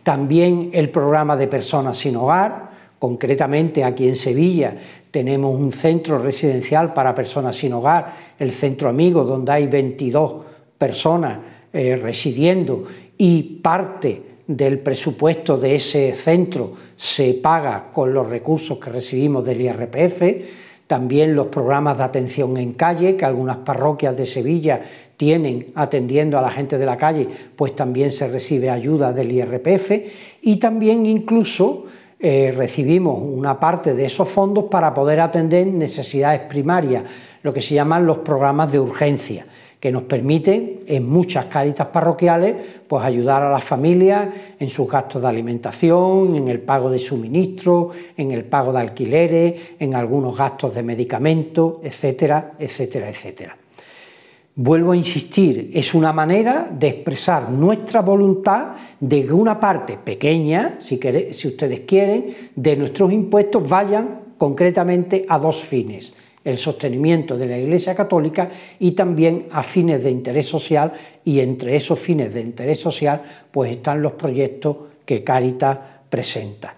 [0.03, 2.67] también el programa de personas sin hogar,
[2.99, 4.75] concretamente aquí en Sevilla
[5.11, 10.35] tenemos un centro residencial para personas sin hogar, el Centro Amigo, donde hay 22
[10.77, 11.39] personas
[11.73, 12.85] eh, residiendo
[13.17, 19.61] y parte del presupuesto de ese centro se paga con los recursos que recibimos del
[19.61, 20.23] IRPF,
[20.87, 24.81] también los programas de atención en calle, que algunas parroquias de Sevilla
[25.17, 29.91] tienen atendiendo a la gente de la calle, pues también se recibe ayuda del IRPF
[30.41, 31.85] y también incluso
[32.19, 37.03] eh, recibimos una parte de esos fondos para poder atender necesidades primarias,
[37.43, 39.45] lo que se llaman los programas de urgencia,
[39.79, 42.55] que nos permiten en muchas caritas parroquiales
[42.87, 47.95] pues ayudar a las familias en sus gastos de alimentación, en el pago de suministros,
[48.17, 53.57] en el pago de alquileres, en algunos gastos de medicamentos, etcétera, etcétera, etcétera.
[54.59, 60.77] Vuelvo a insistir, es una manera de expresar nuestra voluntad de que una parte pequeña,
[60.79, 60.95] si,
[61.45, 66.15] ustedes quieren, de nuestros impuestos vayan concretamente a dos fines.
[66.43, 70.93] el sostenimiento de la Iglesia Católica y también a fines de interés social
[71.23, 75.77] y entre esos fines de interés social pues están los proyectos que Cáritas
[76.09, 76.77] presenta.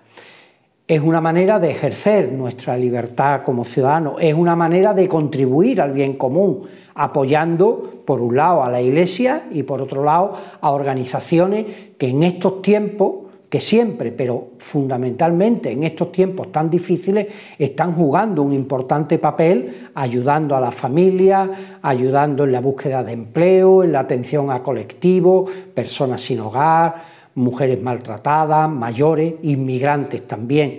[0.88, 5.94] Es una manera de ejercer nuestra libertad como ciudadanos, es una manera de contribuir al
[5.94, 6.64] bien común,
[7.02, 11.66] apoyando por un lado a la Iglesia y por otro lado a organizaciones
[11.98, 18.44] que en estos tiempos que siempre, pero fundamentalmente en estos tiempos tan difíciles, están jugando
[18.44, 21.50] un importante papel ayudando a las familias,
[21.82, 26.96] ayudando en la búsqueda de empleo, en la atención a colectivos, personas sin hogar,
[27.36, 30.78] mujeres maltratadas, mayores, inmigrantes también.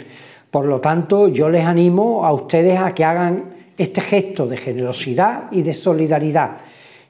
[0.51, 5.45] Por lo tanto, yo les animo a ustedes a que hagan este gesto de generosidad
[5.51, 6.59] y de solidaridad,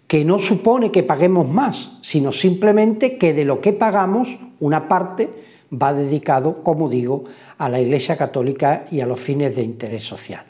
[0.07, 5.29] que no supone que paguemos más, sino simplemente que de lo que pagamos, una parte
[5.73, 7.25] va dedicado, como digo,
[7.59, 10.45] a la Iglesia Católica y a los fines de interés social.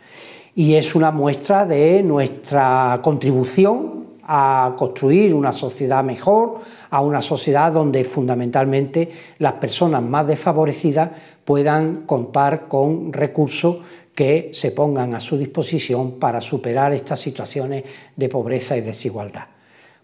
[0.54, 6.58] Y es una muestra de nuestra contribución a construir una sociedad mejor,
[6.90, 11.12] a una sociedad donde fundamentalmente las personas más desfavorecidas
[11.46, 13.78] puedan contar con recursos
[14.20, 19.46] que se pongan a su disposición para superar estas situaciones de pobreza y desigualdad.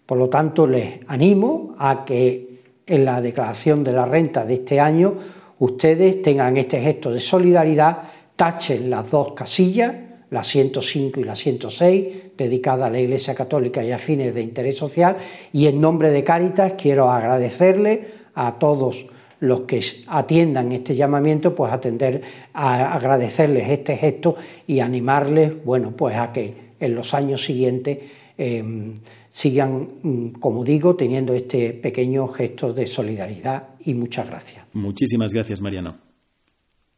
[0.07, 4.79] Por lo tanto, les animo a que en la declaración de la renta de este
[4.79, 5.13] año
[5.59, 9.93] ustedes tengan este gesto de solidaridad, tachen las dos casillas,
[10.31, 14.77] la 105 y la 106, dedicadas a la Iglesia Católica y a fines de interés
[14.77, 15.17] social,
[15.53, 19.05] y en nombre de Cáritas quiero agradecerle a todos
[19.39, 22.21] los que atiendan este llamamiento, pues atender,
[22.53, 27.99] a agradecerles este gesto y animarles, bueno, pues a que en los años siguientes
[28.37, 28.93] em,
[29.29, 34.65] sigan, mm, como digo, teniendo este pequeño gesto de solidaridad y muchas gracias.
[34.73, 35.97] Muchísimas gracias, Mariano.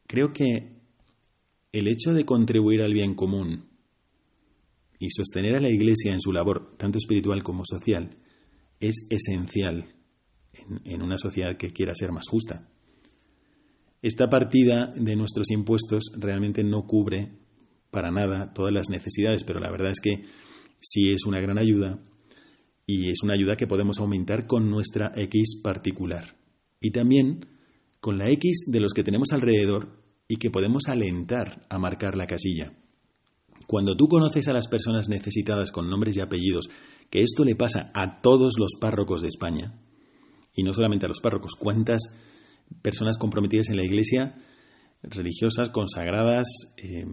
[0.08, 0.80] Creo que
[1.72, 3.66] el hecho de contribuir al bien común
[4.98, 8.10] y sostener a la Iglesia en su labor, tanto espiritual como social,
[8.80, 9.86] es esencial
[10.86, 12.68] en, una sociedad que quiera ser más justa.
[14.02, 17.34] Esta partida de nuestros impuestos realmente no cubre
[17.92, 20.24] para nada todas las necesidades, pero la verdad es que
[20.80, 22.00] sí es una gran ayuda
[22.86, 26.38] y es una ayuda que podemos aumentar con nuestra X particular.
[26.80, 27.46] Y también
[28.00, 32.28] con la X de los que tenemos alrededor y que podemos alentar a marcar la
[32.28, 32.74] casilla.
[33.68, 36.70] Cuando tú conoces a las personas necesitadas con nombres y apellidos,
[37.10, 39.80] que esto le pasa a todos los párrocos de España,
[40.54, 42.02] y no solamente a los párrocos, cuántas
[42.82, 44.36] personas comprometidas en la iglesia,
[45.02, 47.06] religiosas, consagradas, eh,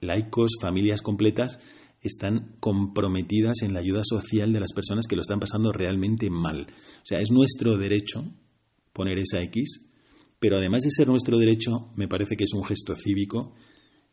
[0.00, 1.58] laicos, familias completas,
[2.02, 6.66] están comprometidas en la ayuda social de las personas que lo están pasando realmente mal.
[6.68, 8.24] O sea, es nuestro derecho
[8.92, 9.88] poner esa X,
[10.38, 13.54] pero además de ser nuestro derecho, me parece que es un gesto cívico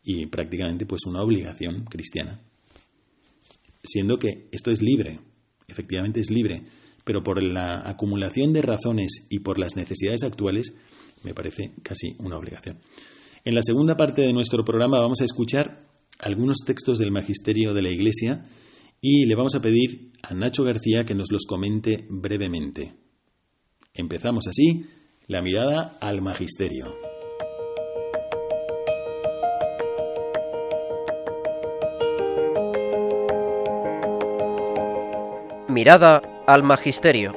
[0.03, 2.41] y prácticamente pues una obligación cristiana.
[3.83, 5.19] Siendo que esto es libre,
[5.67, 6.63] efectivamente es libre,
[7.03, 10.73] pero por la acumulación de razones y por las necesidades actuales,
[11.23, 12.79] me parece casi una obligación.
[13.45, 15.87] En la segunda parte de nuestro programa vamos a escuchar
[16.19, 18.43] algunos textos del Magisterio de la Iglesia
[19.01, 22.93] y le vamos a pedir a Nacho García que nos los comente brevemente.
[23.93, 24.85] Empezamos así
[25.27, 26.95] la mirada al Magisterio.
[35.69, 37.31] Mirada al Magisterio.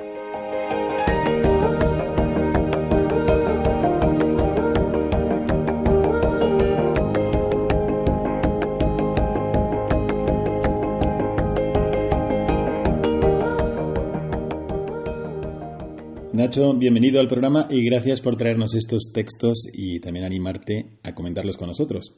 [16.33, 21.59] Nacho, bienvenido al programa y gracias por traernos estos textos y también animarte a comentarlos
[21.59, 22.15] con nosotros.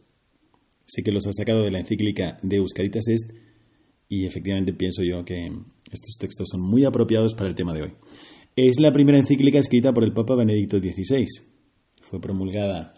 [0.85, 3.33] Sé que los has sacado de la encíclica de Euscaritas Est
[4.15, 5.47] y efectivamente pienso yo que
[5.91, 7.93] estos textos son muy apropiados para el tema de hoy.
[8.57, 11.25] Es la primera encíclica escrita por el Papa Benedicto XVI.
[12.01, 12.95] Fue promulgada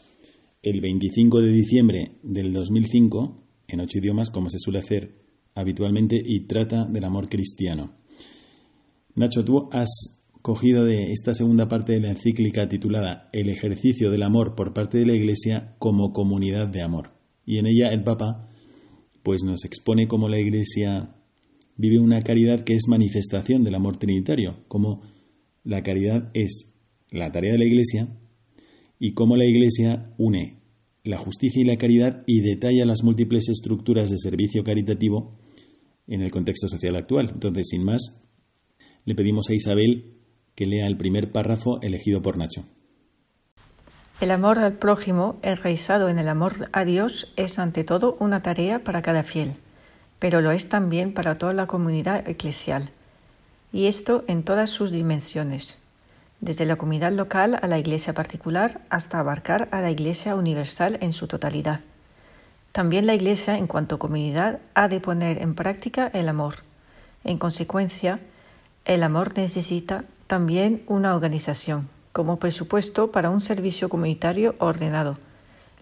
[0.63, 5.23] el 25 de diciembre del 2005 en ocho idiomas, como se suele hacer
[5.55, 7.95] habitualmente, y trata del amor cristiano.
[9.15, 14.23] Nacho, tú has cogido de esta segunda parte de la encíclica titulada El ejercicio del
[14.23, 17.13] amor por parte de la Iglesia como comunidad de amor.
[17.47, 18.51] Y en ella el Papa
[19.27, 21.16] pues nos expone cómo la Iglesia
[21.77, 25.03] vive una caridad que es manifestación del amor trinitario, cómo
[25.65, 26.73] la caridad es
[27.11, 28.09] la tarea de la Iglesia
[28.99, 30.57] y cómo la Iglesia une
[31.07, 35.39] la justicia y la caridad y detalla las múltiples estructuras de servicio caritativo
[36.09, 37.31] en el contexto social actual.
[37.33, 38.21] Entonces, sin más,
[39.05, 40.17] le pedimos a Isabel
[40.55, 42.65] que lea el primer párrafo elegido por Nacho.
[44.21, 48.83] El amor al prójimo, enraizado en el amor a Dios, es ante todo una tarea
[48.83, 49.53] para cada fiel,
[50.19, 52.91] pero lo es también para toda la comunidad eclesial,
[53.73, 55.79] y esto en todas sus dimensiones,
[56.41, 61.13] desde la comunidad local a la iglesia particular hasta abarcar a la iglesia universal en
[61.13, 61.81] su totalidad.
[62.73, 66.57] También la iglesia, en cuanto comunidad, ha de poner en práctica el amor.
[67.25, 68.21] En consecuencia,
[68.85, 75.19] el amor necesita también una organización como presupuesto para un servicio comunitario ordenado.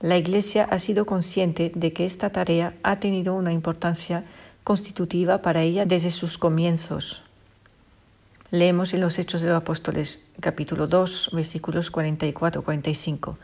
[0.04, 4.22] La Iglesia ha sido consciente de que esta tarea ha tenido una importancia
[4.62, 7.22] constitutiva para ella desde sus comienzos.
[8.50, 13.36] Leemos en los Hechos de los Apóstoles, capítulo 2, versículos 44-45.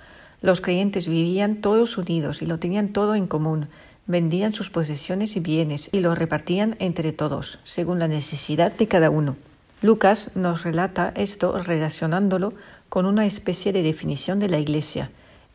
[0.43, 3.69] Los creyentes vivían todos unidos y lo tenían todo en común,
[4.07, 9.09] vendían sus posesiones y bienes y lo repartían entre todos, según la necesidad de cada
[9.09, 9.39] uno.
[9.81, 12.53] Lucas nos relata esto relacionándolo
[12.91, 15.11] con una especie de definición de la Iglesia,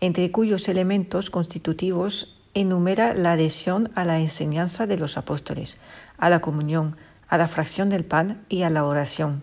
[0.06, 5.80] entre cuyos elementos constitutivos enumera la adhesión a la enseñanza de los apóstoles,
[6.20, 6.96] a la comunión,
[7.28, 9.42] a la fracción del pan y a la oración.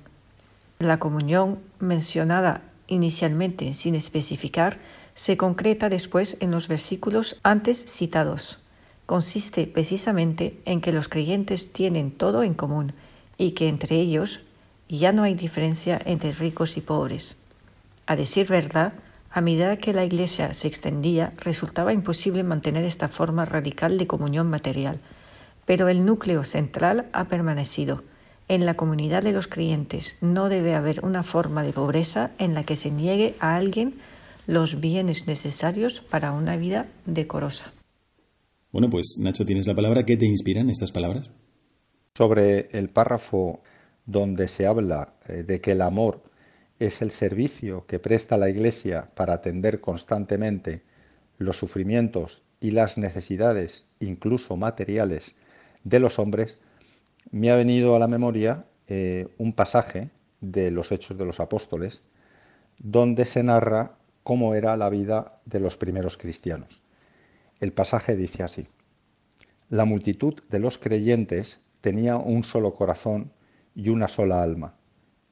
[0.78, 4.78] La comunión, mencionada inicialmente sin especificar,
[5.14, 8.60] se concreta después en los versículos antes citados.
[9.06, 12.92] Consiste precisamente en que los creyentes tienen todo en común
[13.36, 14.42] y que entre ellos
[14.88, 17.36] ya no hay diferencia entre ricos y pobres.
[18.06, 18.92] A decir verdad,
[19.32, 24.50] a medida que la Iglesia se extendía, resultaba imposible mantener esta forma radical de comunión
[24.50, 25.00] material,
[25.64, 28.02] pero el núcleo central ha permanecido.
[28.48, 32.64] En la comunidad de los creyentes no debe haber una forma de pobreza en la
[32.64, 33.94] que se niegue a alguien
[34.46, 37.72] los bienes necesarios para una vida decorosa.
[38.70, 40.04] Bueno, pues Nacho, tienes la palabra.
[40.04, 41.30] ¿Qué te inspiran estas palabras?
[42.14, 43.60] Sobre el párrafo
[44.04, 46.22] donde se habla eh, de que el amor
[46.86, 50.82] es el servicio que presta la Iglesia para atender constantemente
[51.38, 55.36] los sufrimientos y las necesidades, incluso materiales,
[55.84, 56.58] de los hombres,
[57.30, 60.10] me ha venido a la memoria eh, un pasaje
[60.40, 62.02] de los Hechos de los Apóstoles,
[62.78, 66.82] donde se narra cómo era la vida de los primeros cristianos.
[67.60, 68.66] El pasaje dice así,
[69.68, 73.30] la multitud de los creyentes tenía un solo corazón
[73.76, 74.74] y una sola alma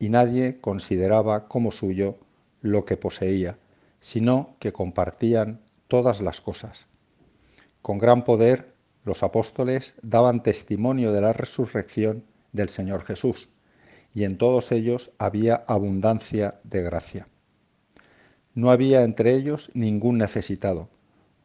[0.01, 2.19] y nadie consideraba como suyo
[2.63, 3.59] lo que poseía,
[4.01, 6.87] sino que compartían todas las cosas.
[7.83, 8.73] Con gran poder
[9.05, 13.51] los apóstoles daban testimonio de la resurrección del Señor Jesús,
[14.13, 17.29] y en todos ellos había abundancia de gracia.
[18.55, 20.89] No había entre ellos ningún necesitado,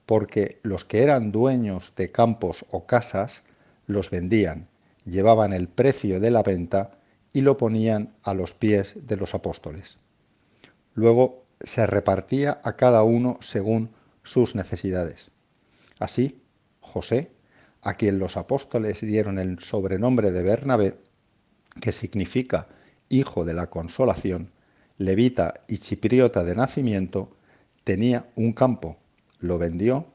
[0.06, 3.42] porque los que eran dueños de campos o casas
[3.86, 4.70] los vendían,
[5.06, 7.00] llevaban el precio de la venta
[7.36, 9.98] y lo ponían a los pies de los apóstoles.
[10.94, 13.90] Luego se repartía a cada uno según
[14.24, 15.32] sus necesidades.
[16.00, 16.42] Así,
[16.80, 17.32] José,
[17.82, 20.98] a quien los apóstoles dieron el sobrenombre de Bernabé,
[21.82, 22.70] que significa
[23.10, 24.52] hijo de la consolación,
[24.98, 27.36] levita y chipriota de nacimiento,
[27.84, 28.96] tenía un campo,
[29.40, 30.06] lo vendió,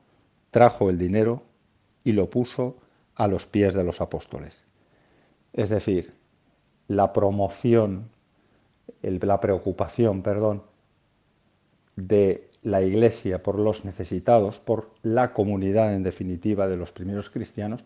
[0.51, 1.45] trajo el dinero
[2.03, 2.79] y lo puso
[3.15, 4.63] a los pies de los apóstoles.
[5.53, 6.19] Es decir,
[6.91, 8.11] la promoción,
[9.03, 10.65] la preocupación, perdón,
[11.95, 17.85] de la Iglesia por los necesitados, por la comunidad en definitiva de los primeros cristianos,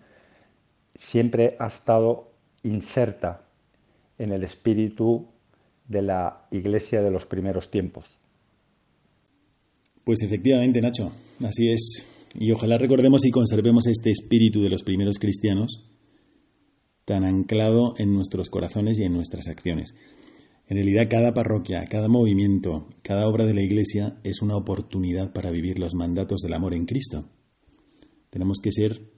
[0.95, 2.31] siempre ha estado
[2.63, 3.43] inserta
[4.17, 5.29] en el espíritu
[5.87, 8.19] de la Iglesia de los primeros tiempos.
[10.03, 11.13] Pues efectivamente, Nacho,
[11.45, 12.07] así es.
[12.41, 15.94] Y ojalá recordemos y conservemos este espíritu de los primeros cristianos
[17.05, 19.95] tan anclado en nuestros corazones y en nuestras acciones.
[20.67, 25.51] En realidad cada parroquia, cada movimiento, cada obra de la Iglesia es una oportunidad para
[25.51, 27.29] vivir los mandatos del amor en Cristo.
[28.31, 29.13] Tenemos que ser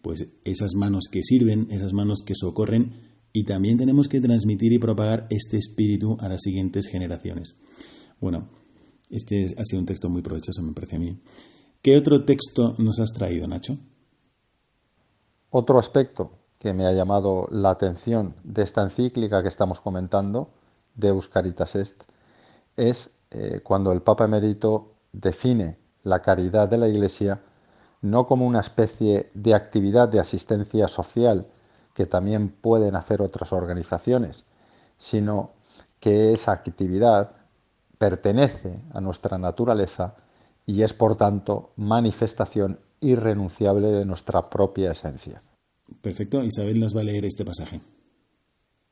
[0.00, 2.92] pues esas manos que sirven, esas manos que socorren
[3.32, 7.56] y también tenemos que transmitir y propagar este espíritu a las siguientes generaciones.
[8.20, 8.48] Bueno,
[9.10, 11.18] este ha sido un texto muy provechoso, me parece a mí.
[11.82, 13.76] ¿Qué otro texto nos has traído, Nacho?
[15.50, 20.50] Otro aspecto que me ha llamado la atención de esta encíclica que estamos comentando,
[20.96, 22.02] de Euscaritas Est,
[22.76, 27.40] es eh, cuando el Papa Emérito define la caridad de la Iglesia
[28.02, 31.46] no como una especie de actividad de asistencia social
[31.94, 34.42] que también pueden hacer otras organizaciones,
[34.98, 35.52] sino
[36.00, 37.30] que esa actividad
[37.96, 40.16] pertenece a nuestra naturaleza
[40.66, 45.40] y es por tanto manifestación irrenunciable de nuestra propia esencia.
[46.00, 47.80] Perfecto, Isabel nos va a leer este pasaje.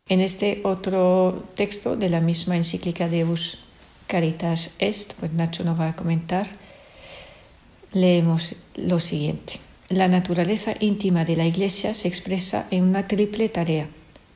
[0.07, 3.59] En este otro texto de la misma encíclica Deus
[4.07, 6.47] Caritas Est, pues Nacho nos va a comentar,
[7.93, 9.61] leemos lo siguiente.
[9.89, 13.89] La naturaleza íntima de la Iglesia se expresa en una triple tarea.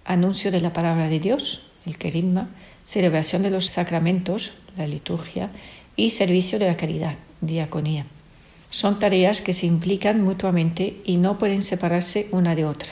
[0.05, 2.49] Anuncio de la palabra de Dios, el querigma,
[2.85, 5.51] celebración de los sacramentos, la liturgia,
[5.97, 8.07] y servicio de la caridad, diaconía.
[8.71, 12.91] Son tareas que se implican mutuamente y no pueden separarse una de otra.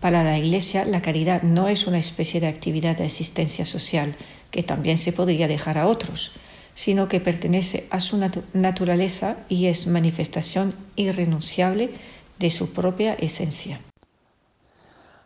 [0.00, 4.14] Para la Iglesia, la caridad no es una especie de actividad de asistencia social
[4.50, 6.32] que también se podría dejar a otros,
[6.74, 8.20] sino que pertenece a su
[8.52, 11.94] naturaleza y es manifestación irrenunciable
[12.38, 13.80] de su propia esencia.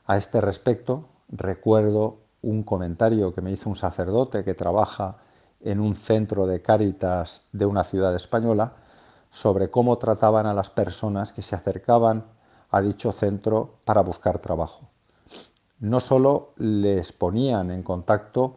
[0.07, 5.16] A este respecto, recuerdo un comentario que me hizo un sacerdote que trabaja
[5.62, 8.74] en un centro de cáritas de una ciudad española
[9.30, 12.24] sobre cómo trataban a las personas que se acercaban
[12.70, 14.88] a dicho centro para buscar trabajo.
[15.78, 18.56] No solo les ponían en contacto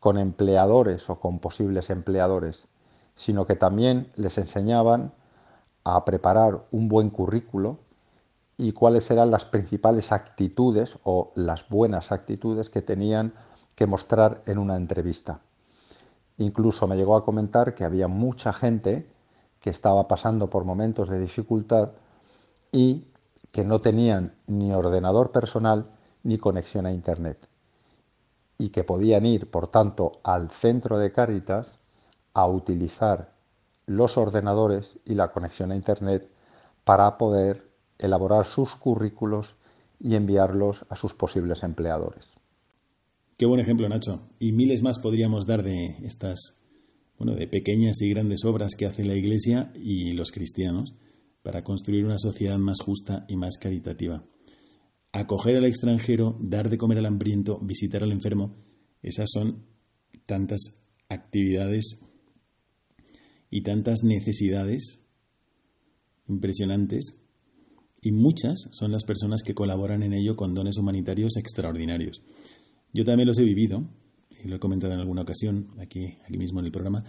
[0.00, 2.66] con empleadores o con posibles empleadores,
[3.16, 5.12] sino que también les enseñaban
[5.84, 7.78] a preparar un buen currículo
[8.56, 13.34] y cuáles eran las principales actitudes o las buenas actitudes que tenían
[13.74, 15.40] que mostrar en una entrevista.
[16.38, 19.06] Incluso me llegó a comentar que había mucha gente
[19.64, 21.92] que estaba pasando por momentos de dificultad
[22.70, 23.06] y
[23.50, 25.86] que no tenían ni ordenador personal
[26.22, 27.38] ni conexión a Internet
[28.58, 31.78] y que podían ir, por tanto, al centro de Cáritas
[32.34, 33.32] a utilizar
[33.86, 36.28] los ordenadores y la conexión a Internet
[36.84, 37.66] para poder
[37.98, 39.54] elaborar sus currículos
[39.98, 42.28] y enviarlos a sus posibles empleadores.
[43.38, 44.28] Qué buen ejemplo, Nacho.
[44.38, 46.54] Y miles más podríamos dar de estas,
[47.18, 50.94] bueno, de pequeñas y grandes obras que hace la Iglesia y los cristianos
[51.42, 54.24] para construir una sociedad más justa y más caritativa.
[55.12, 58.56] Acoger al extranjero, dar de comer al hambriento, visitar al enfermo,
[59.02, 59.66] esas son
[60.26, 62.00] tantas actividades
[63.50, 65.00] y tantas necesidades
[66.26, 67.20] impresionantes
[68.00, 72.22] y muchas son las personas que colaboran en ello con dones humanitarios extraordinarios.
[72.92, 73.88] Yo también los he vivido,
[74.44, 77.02] y lo he comentado en alguna ocasión, aquí, aquí mismo en el programa,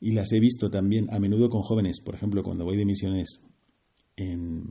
[0.00, 3.40] y las he visto también a menudo con jóvenes, por ejemplo, cuando voy de misiones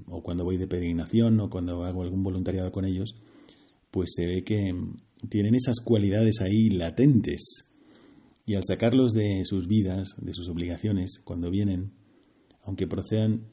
[0.08, 3.16] o cuando voy de peregrinación o cuando hago algún voluntariado con ellos,
[3.92, 4.76] pues se ve que
[5.30, 7.64] tienen esas cualidades ahí latentes.
[8.46, 11.94] Y al sacarlos de sus vidas, de sus obligaciones, cuando vienen,
[12.64, 13.48] aunque procedan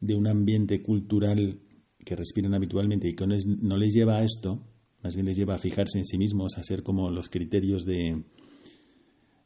[0.00, 1.60] de un ambiente cultural
[2.04, 4.69] que respiran habitualmente y que no les lleva a esto,
[5.02, 8.22] más bien les lleva a fijarse en sí mismos, a ser como los criterios de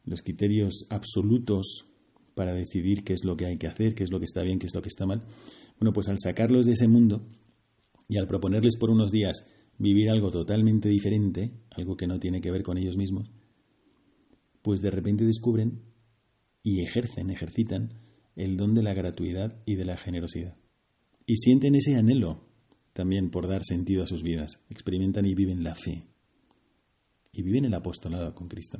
[0.03, 1.85] los criterios absolutos
[2.35, 4.59] para decidir qué es lo que hay que hacer, qué es lo que está bien,
[4.59, 5.23] qué es lo que está mal.
[5.79, 7.25] Bueno, pues al sacarlos de ese mundo
[8.07, 9.47] y al proponerles por unos días
[9.77, 13.31] vivir algo totalmente diferente, algo que no tiene que ver con ellos mismos,
[14.61, 15.81] pues de repente descubren
[16.63, 17.93] y ejercen, ejercitan
[18.35, 20.57] el don de la gratuidad y de la generosidad.
[21.25, 22.44] Y sienten ese anhelo
[22.95, 24.63] también por dar sentido a sus vidas.
[24.69, 26.05] Experimentan y viven la fe.
[27.33, 28.79] Y viven el apostolado con Cristo.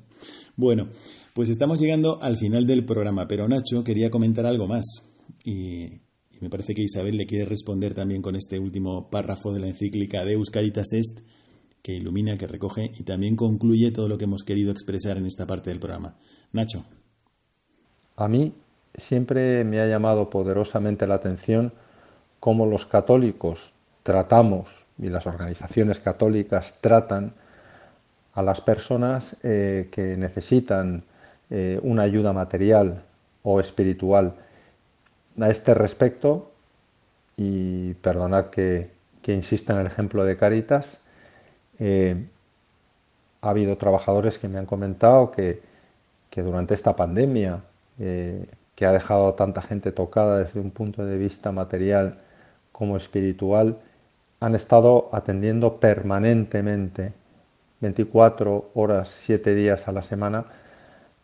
[0.56, 0.88] Bueno,
[1.34, 4.86] pues estamos llegando al final del programa, pero Nacho quería comentar algo más.
[5.44, 6.00] Y,
[6.40, 10.24] me parece que Isabel le quiere responder también con este último párrafo de la encíclica
[10.24, 11.20] Deus Caritas Est,
[11.82, 15.46] que ilumina, que recoge y también concluye todo lo que hemos querido expresar en esta
[15.46, 16.16] parte del programa.
[16.54, 16.86] Nacho.
[18.16, 18.54] A mí
[18.94, 21.74] siempre me ha llamado poderosamente la atención
[22.40, 23.75] cómo los católicos
[24.06, 24.68] tratamos
[25.00, 27.34] y las organizaciones católicas tratan
[28.36, 31.04] a las personas eh, que necesitan
[31.50, 33.04] eh, una ayuda material
[33.42, 34.36] o espiritual.
[35.42, 36.52] A este respecto,
[37.36, 38.92] y perdonad que,
[39.26, 41.00] insista en el ejemplo de Caritas,
[41.80, 42.28] eh,
[43.42, 45.64] ha habido trabajadores que me han comentado que,
[46.30, 47.64] que durante esta pandemia,
[47.98, 52.20] que ha dejado a tanta gente tocada desde un punto de vista material
[52.72, 53.80] como espiritual,
[54.46, 57.14] han estado atendiendo permanentemente,
[57.82, 60.46] 24 horas, 7 días a la semana,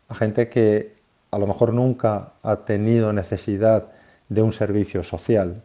[0.09, 0.95] a gente que
[1.29, 3.89] a lo mejor nunca ha tenido necesidad
[4.27, 5.61] de un servicio social.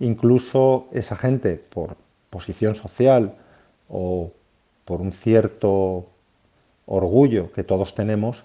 [0.00, 1.98] Incluso esa gente, por
[2.30, 3.34] posición social
[3.90, 4.32] o
[4.86, 6.06] por un cierto
[6.86, 8.44] orgullo que todos tenemos,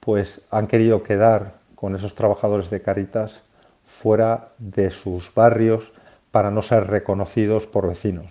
[0.00, 3.42] pues han querido quedar con esos trabajadores de Caritas
[3.86, 5.92] fuera de sus barrios,
[6.36, 8.26] para no ser reconocidos por vecinos.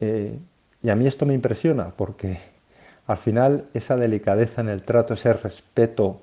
[0.00, 0.36] Eh,
[0.82, 2.36] y a mí esto me impresiona porque
[3.06, 6.20] al final esa delicadeza en el trato, ese respeto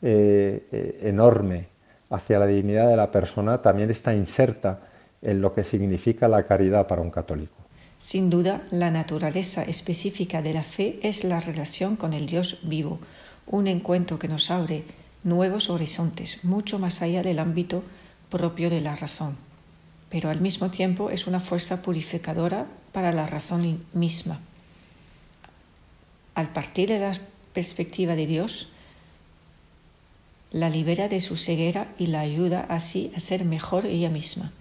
[0.00, 1.68] eh, enorme
[2.08, 4.80] hacia la dignidad de la persona también está inserta
[5.20, 7.56] en lo que significa la caridad para un católico.
[7.98, 12.98] Sin duda, la naturaleza específica de la fe es la relación con el Dios vivo,
[13.46, 14.84] un encuentro que nos abre
[15.22, 17.82] nuevos horizontes, mucho más allá del ámbito
[18.30, 19.36] propio de la razón,
[20.14, 24.38] pero al mismo tiempo es una fuerza purificadora para la razón misma.
[26.36, 27.18] Al partir de la
[27.52, 28.68] perspectiva de Dios,
[30.52, 34.52] la libera de su ceguera y la ayuda así a ser mejor ella misma.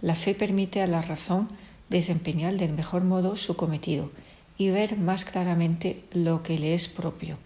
[0.00, 1.50] La fe permite a la razón
[1.88, 4.10] desempeñar del mejor modo su cometido
[4.58, 7.38] y ver más claramente lo que le es propio.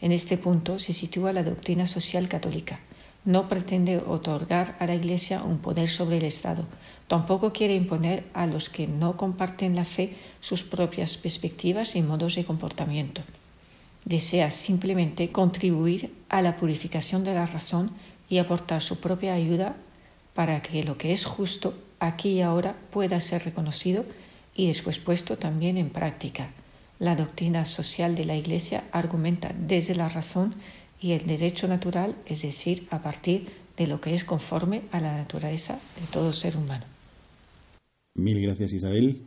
[0.00, 2.80] En este punto se sitúa la doctrina social católica.
[3.26, 6.64] No pretende otorgar a la Iglesia un poder sobre el Estado.
[7.08, 12.36] Tampoco quiere imponer a los que no comparten la fe sus propias perspectivas y modos
[12.36, 13.22] de comportamiento.
[14.04, 17.90] Desea simplemente contribuir a la purificación de la razón
[18.28, 19.74] y aportar su propia ayuda
[20.34, 24.04] para que lo que es justo aquí y ahora pueda ser reconocido
[24.54, 26.50] y después puesto también en práctica.
[26.98, 30.54] La doctrina social de la Iglesia argumenta desde la razón
[31.00, 35.16] y el derecho natural, es decir, a partir de lo que es conforme a la
[35.16, 36.84] naturaleza de todo ser humano.
[38.14, 39.20] Mil gracias Isabel.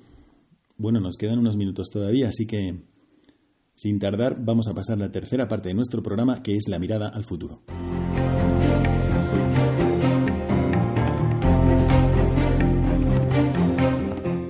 [0.77, 2.75] Bueno, nos quedan unos minutos todavía, así que
[3.75, 6.79] sin tardar vamos a pasar a la tercera parte de nuestro programa, que es la
[6.79, 7.61] mirada al futuro.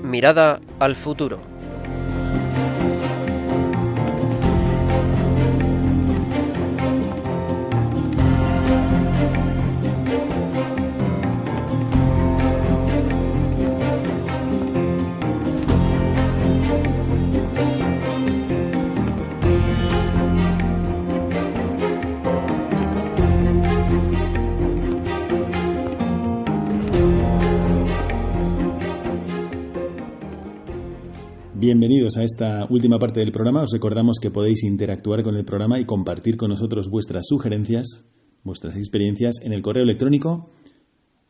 [0.03, 1.58] Mirada al futuro.
[31.69, 33.61] Bienvenidos a esta última parte del programa.
[33.61, 38.09] Os recordamos que podéis interactuar con el programa y compartir con nosotros vuestras sugerencias,
[38.43, 40.49] vuestras experiencias en el correo electrónico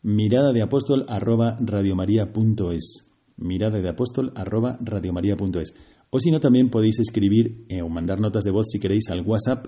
[0.01, 3.11] mirada de apóstol arroba radiomaria.es.
[3.35, 5.73] Mirada de apóstol arroba radiomaria.es.
[6.09, 9.27] O si no, también podéis escribir eh, o mandar notas de voz si queréis al
[9.27, 9.65] WhatsApp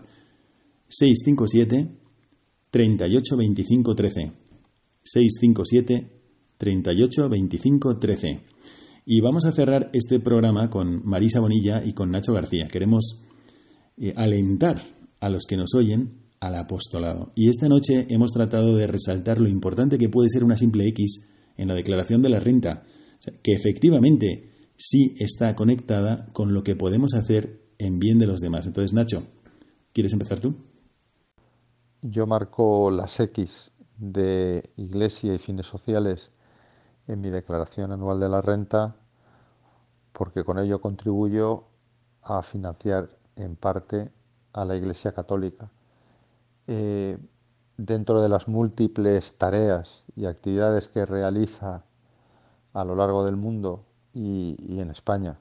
[0.87, 1.99] 657
[2.71, 4.31] 38 25 13.
[5.03, 6.11] 657
[6.57, 8.41] 38 25 13.
[9.13, 12.69] Y vamos a cerrar este programa con Marisa Bonilla y con Nacho García.
[12.69, 13.19] Queremos
[13.97, 14.81] eh, alentar
[15.19, 17.33] a los que nos oyen al apostolado.
[17.35, 21.27] Y esta noche hemos tratado de resaltar lo importante que puede ser una simple X
[21.57, 22.83] en la declaración de la renta,
[23.43, 28.65] que efectivamente sí está conectada con lo que podemos hacer en bien de los demás.
[28.65, 29.23] Entonces, Nacho,
[29.91, 30.55] ¿quieres empezar tú?
[32.01, 36.31] Yo marco las X de Iglesia y fines sociales
[37.07, 39.00] en mi declaración anual de la renta
[40.13, 41.65] porque con ello contribuyo
[42.23, 44.11] a financiar en parte
[44.53, 45.69] a la Iglesia Católica.
[46.67, 47.17] Eh,
[47.77, 51.83] dentro de las múltiples tareas y actividades que realiza
[52.73, 55.37] a lo largo del mundo y, en España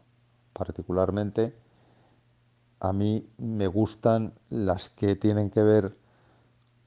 [0.52, 1.54] particularmente,
[2.80, 5.96] a mí me gustan las que tienen que ver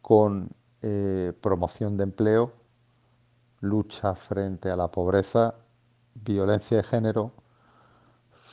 [0.02, 0.50] con
[0.82, 2.52] eh, promoción de empleo,
[3.62, 5.56] lucha frente a la pobreza,
[6.16, 7.32] violencia de género,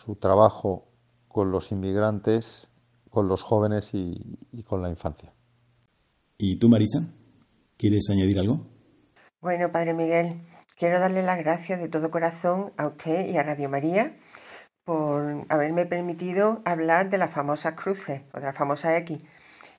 [0.05, 0.89] su trabajo
[1.29, 2.69] con los inmigrantes,
[3.11, 5.33] con los jóvenes y, con la infancia.
[6.39, 7.07] ¿Y tú, Marisa?
[7.77, 8.67] ¿Quieres añadir algo?
[9.41, 10.43] Bueno, Padre Miguel,
[10.77, 14.17] quiero darle las gracias de todo corazón a usted y a Radio María
[14.85, 19.19] por haberme permitido hablar de las famosas cruces o de las famosas X.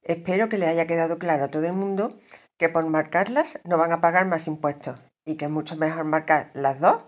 [0.04, 2.20] Espero que le haya quedado claro a todo el mundo
[2.58, 6.52] que por marcarlas no van a pagar más impuestos y que es mucho mejor marcar
[6.54, 7.04] las dos,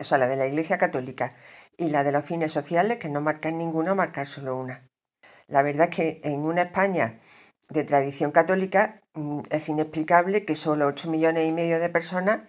[0.00, 1.34] o sea, la de la Iglesia Católica
[1.76, 4.88] y la de los fines sociales, que no marcar ninguna, marcar solo una.
[5.48, 7.20] La verdad es que en una España
[7.70, 12.40] de tradición católica mm, es inexplicable que solo 8 millones y medio de personas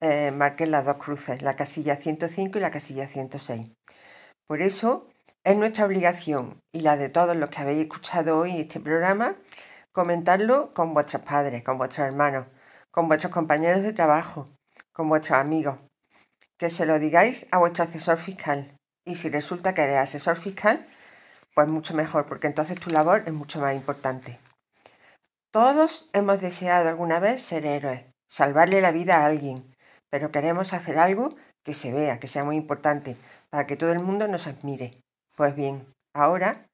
[0.00, 3.68] eh, marquen las dos cruces, la casilla 105 y la casilla 106.
[4.46, 5.08] Por eso
[5.44, 9.36] es nuestra obligación y la de todos los que habéis escuchado hoy este programa,
[9.92, 12.46] comentarlo con vuestros padres, con vuestros hermanos,
[12.90, 14.46] con vuestros compañeros de trabajo,
[14.92, 15.78] con vuestros amigos.
[16.60, 18.76] Que se lo digáis a vuestro asesor fiscal.
[19.06, 20.86] Y si resulta que eres asesor fiscal,
[21.54, 24.38] pues mucho mejor, porque entonces tu labor es mucho más importante.
[25.50, 29.74] Todos hemos deseado alguna vez ser héroes, salvarle la vida a alguien,
[30.10, 31.34] pero queremos hacer algo
[31.64, 33.16] que se vea, que sea muy importante,
[33.48, 35.00] para que todo el mundo nos admire.
[35.34, 36.68] Pues bien, ahora,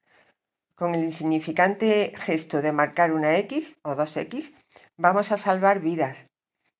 [0.75, 4.53] con el insignificante gesto de marcar una X o dos X,
[4.99, 6.25] Vamos a salvar vidas.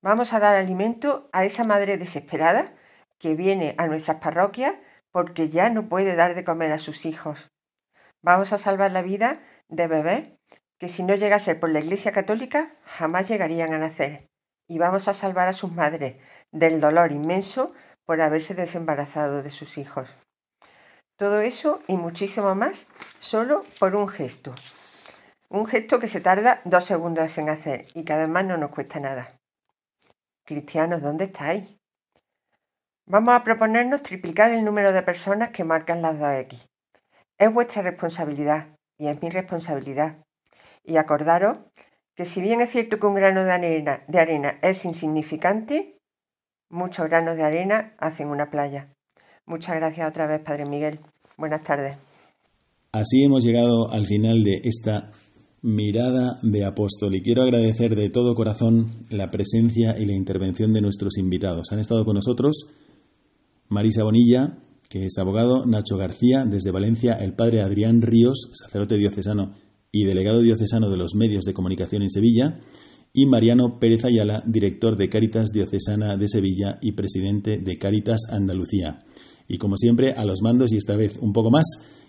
[0.02, 2.74] Vamos a dar alimento a esa madre desesperada
[3.18, 4.74] que viene a nuestras parroquias
[5.10, 7.50] porque ya no puede dar de comer a sus hijos.
[8.22, 10.32] Vamos a salvar la vida de bebés
[10.78, 14.28] que si no llega a ser por la Iglesia Católica, jamás llegarían a nacer.
[14.68, 16.16] Y vamos a salvar a sus madres
[16.52, 17.72] del dolor inmenso
[18.04, 20.08] por haberse desembarazado de sus hijos.
[21.16, 22.86] Todo eso y muchísimo más
[23.18, 24.54] solo por un gesto.
[25.48, 29.00] Un gesto que se tarda dos segundos en hacer y que además no nos cuesta
[29.00, 29.28] nada.
[30.44, 31.77] Cristianos, ¿dónde estáis?
[33.10, 36.66] Vamos a proponernos triplicar el número de personas que marcan las 2X.
[37.38, 40.18] Es vuestra responsabilidad y es mi responsabilidad.
[40.84, 41.56] Y acordaros
[42.14, 45.96] que si bien es cierto que un grano de arena, de arena es insignificante,
[46.68, 48.88] muchos granos de arena hacen una playa.
[49.46, 51.00] Muchas gracias otra vez, Padre Miguel.
[51.38, 51.98] Buenas tardes.
[52.92, 55.08] Así hemos llegado al final de esta
[55.62, 60.82] mirada de apóstol y quiero agradecer de todo corazón la presencia y la intervención de
[60.82, 61.72] nuestros invitados.
[61.72, 62.66] Han estado con nosotros
[63.68, 64.58] Marisa Bonilla,
[64.88, 69.52] que es abogado, Nacho García, desde Valencia, el padre Adrián Ríos, sacerdote diocesano
[69.92, 72.60] y delegado diocesano de los medios de comunicación en Sevilla,
[73.12, 79.00] y Mariano Pérez Ayala, director de Cáritas Diocesana de Sevilla y presidente de Cáritas Andalucía.
[79.48, 81.64] Y como siempre, a los mandos y esta vez un poco más,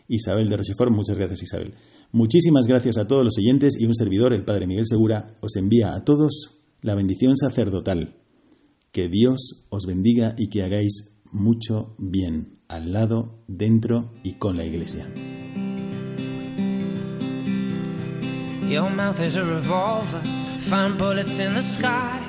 [0.07, 0.91] Isabel de Rochefort.
[0.91, 1.74] Muchas gracias, Isabel.
[2.12, 5.93] Muchísimas gracias a todos los oyentes y un servidor, el Padre Miguel Segura, os envía
[5.93, 8.16] a todos la bendición sacerdotal.
[8.91, 14.65] Que Dios os bendiga y que hagáis mucho bien al lado, dentro y con la
[14.65, 15.05] iglesia.
[18.67, 20.21] Your mouth is a revolver,
[20.59, 22.19] find bullets in the sky.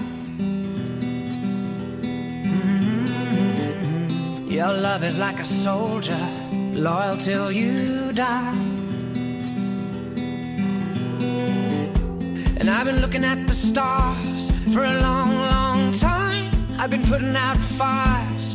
[2.80, 4.51] Mm-hmm.
[4.51, 6.18] Your love is like a soldier,
[6.72, 8.55] loyal till you die.
[12.59, 16.51] And I've been looking at the stars for a long, long time.
[16.78, 18.55] I've been putting out fires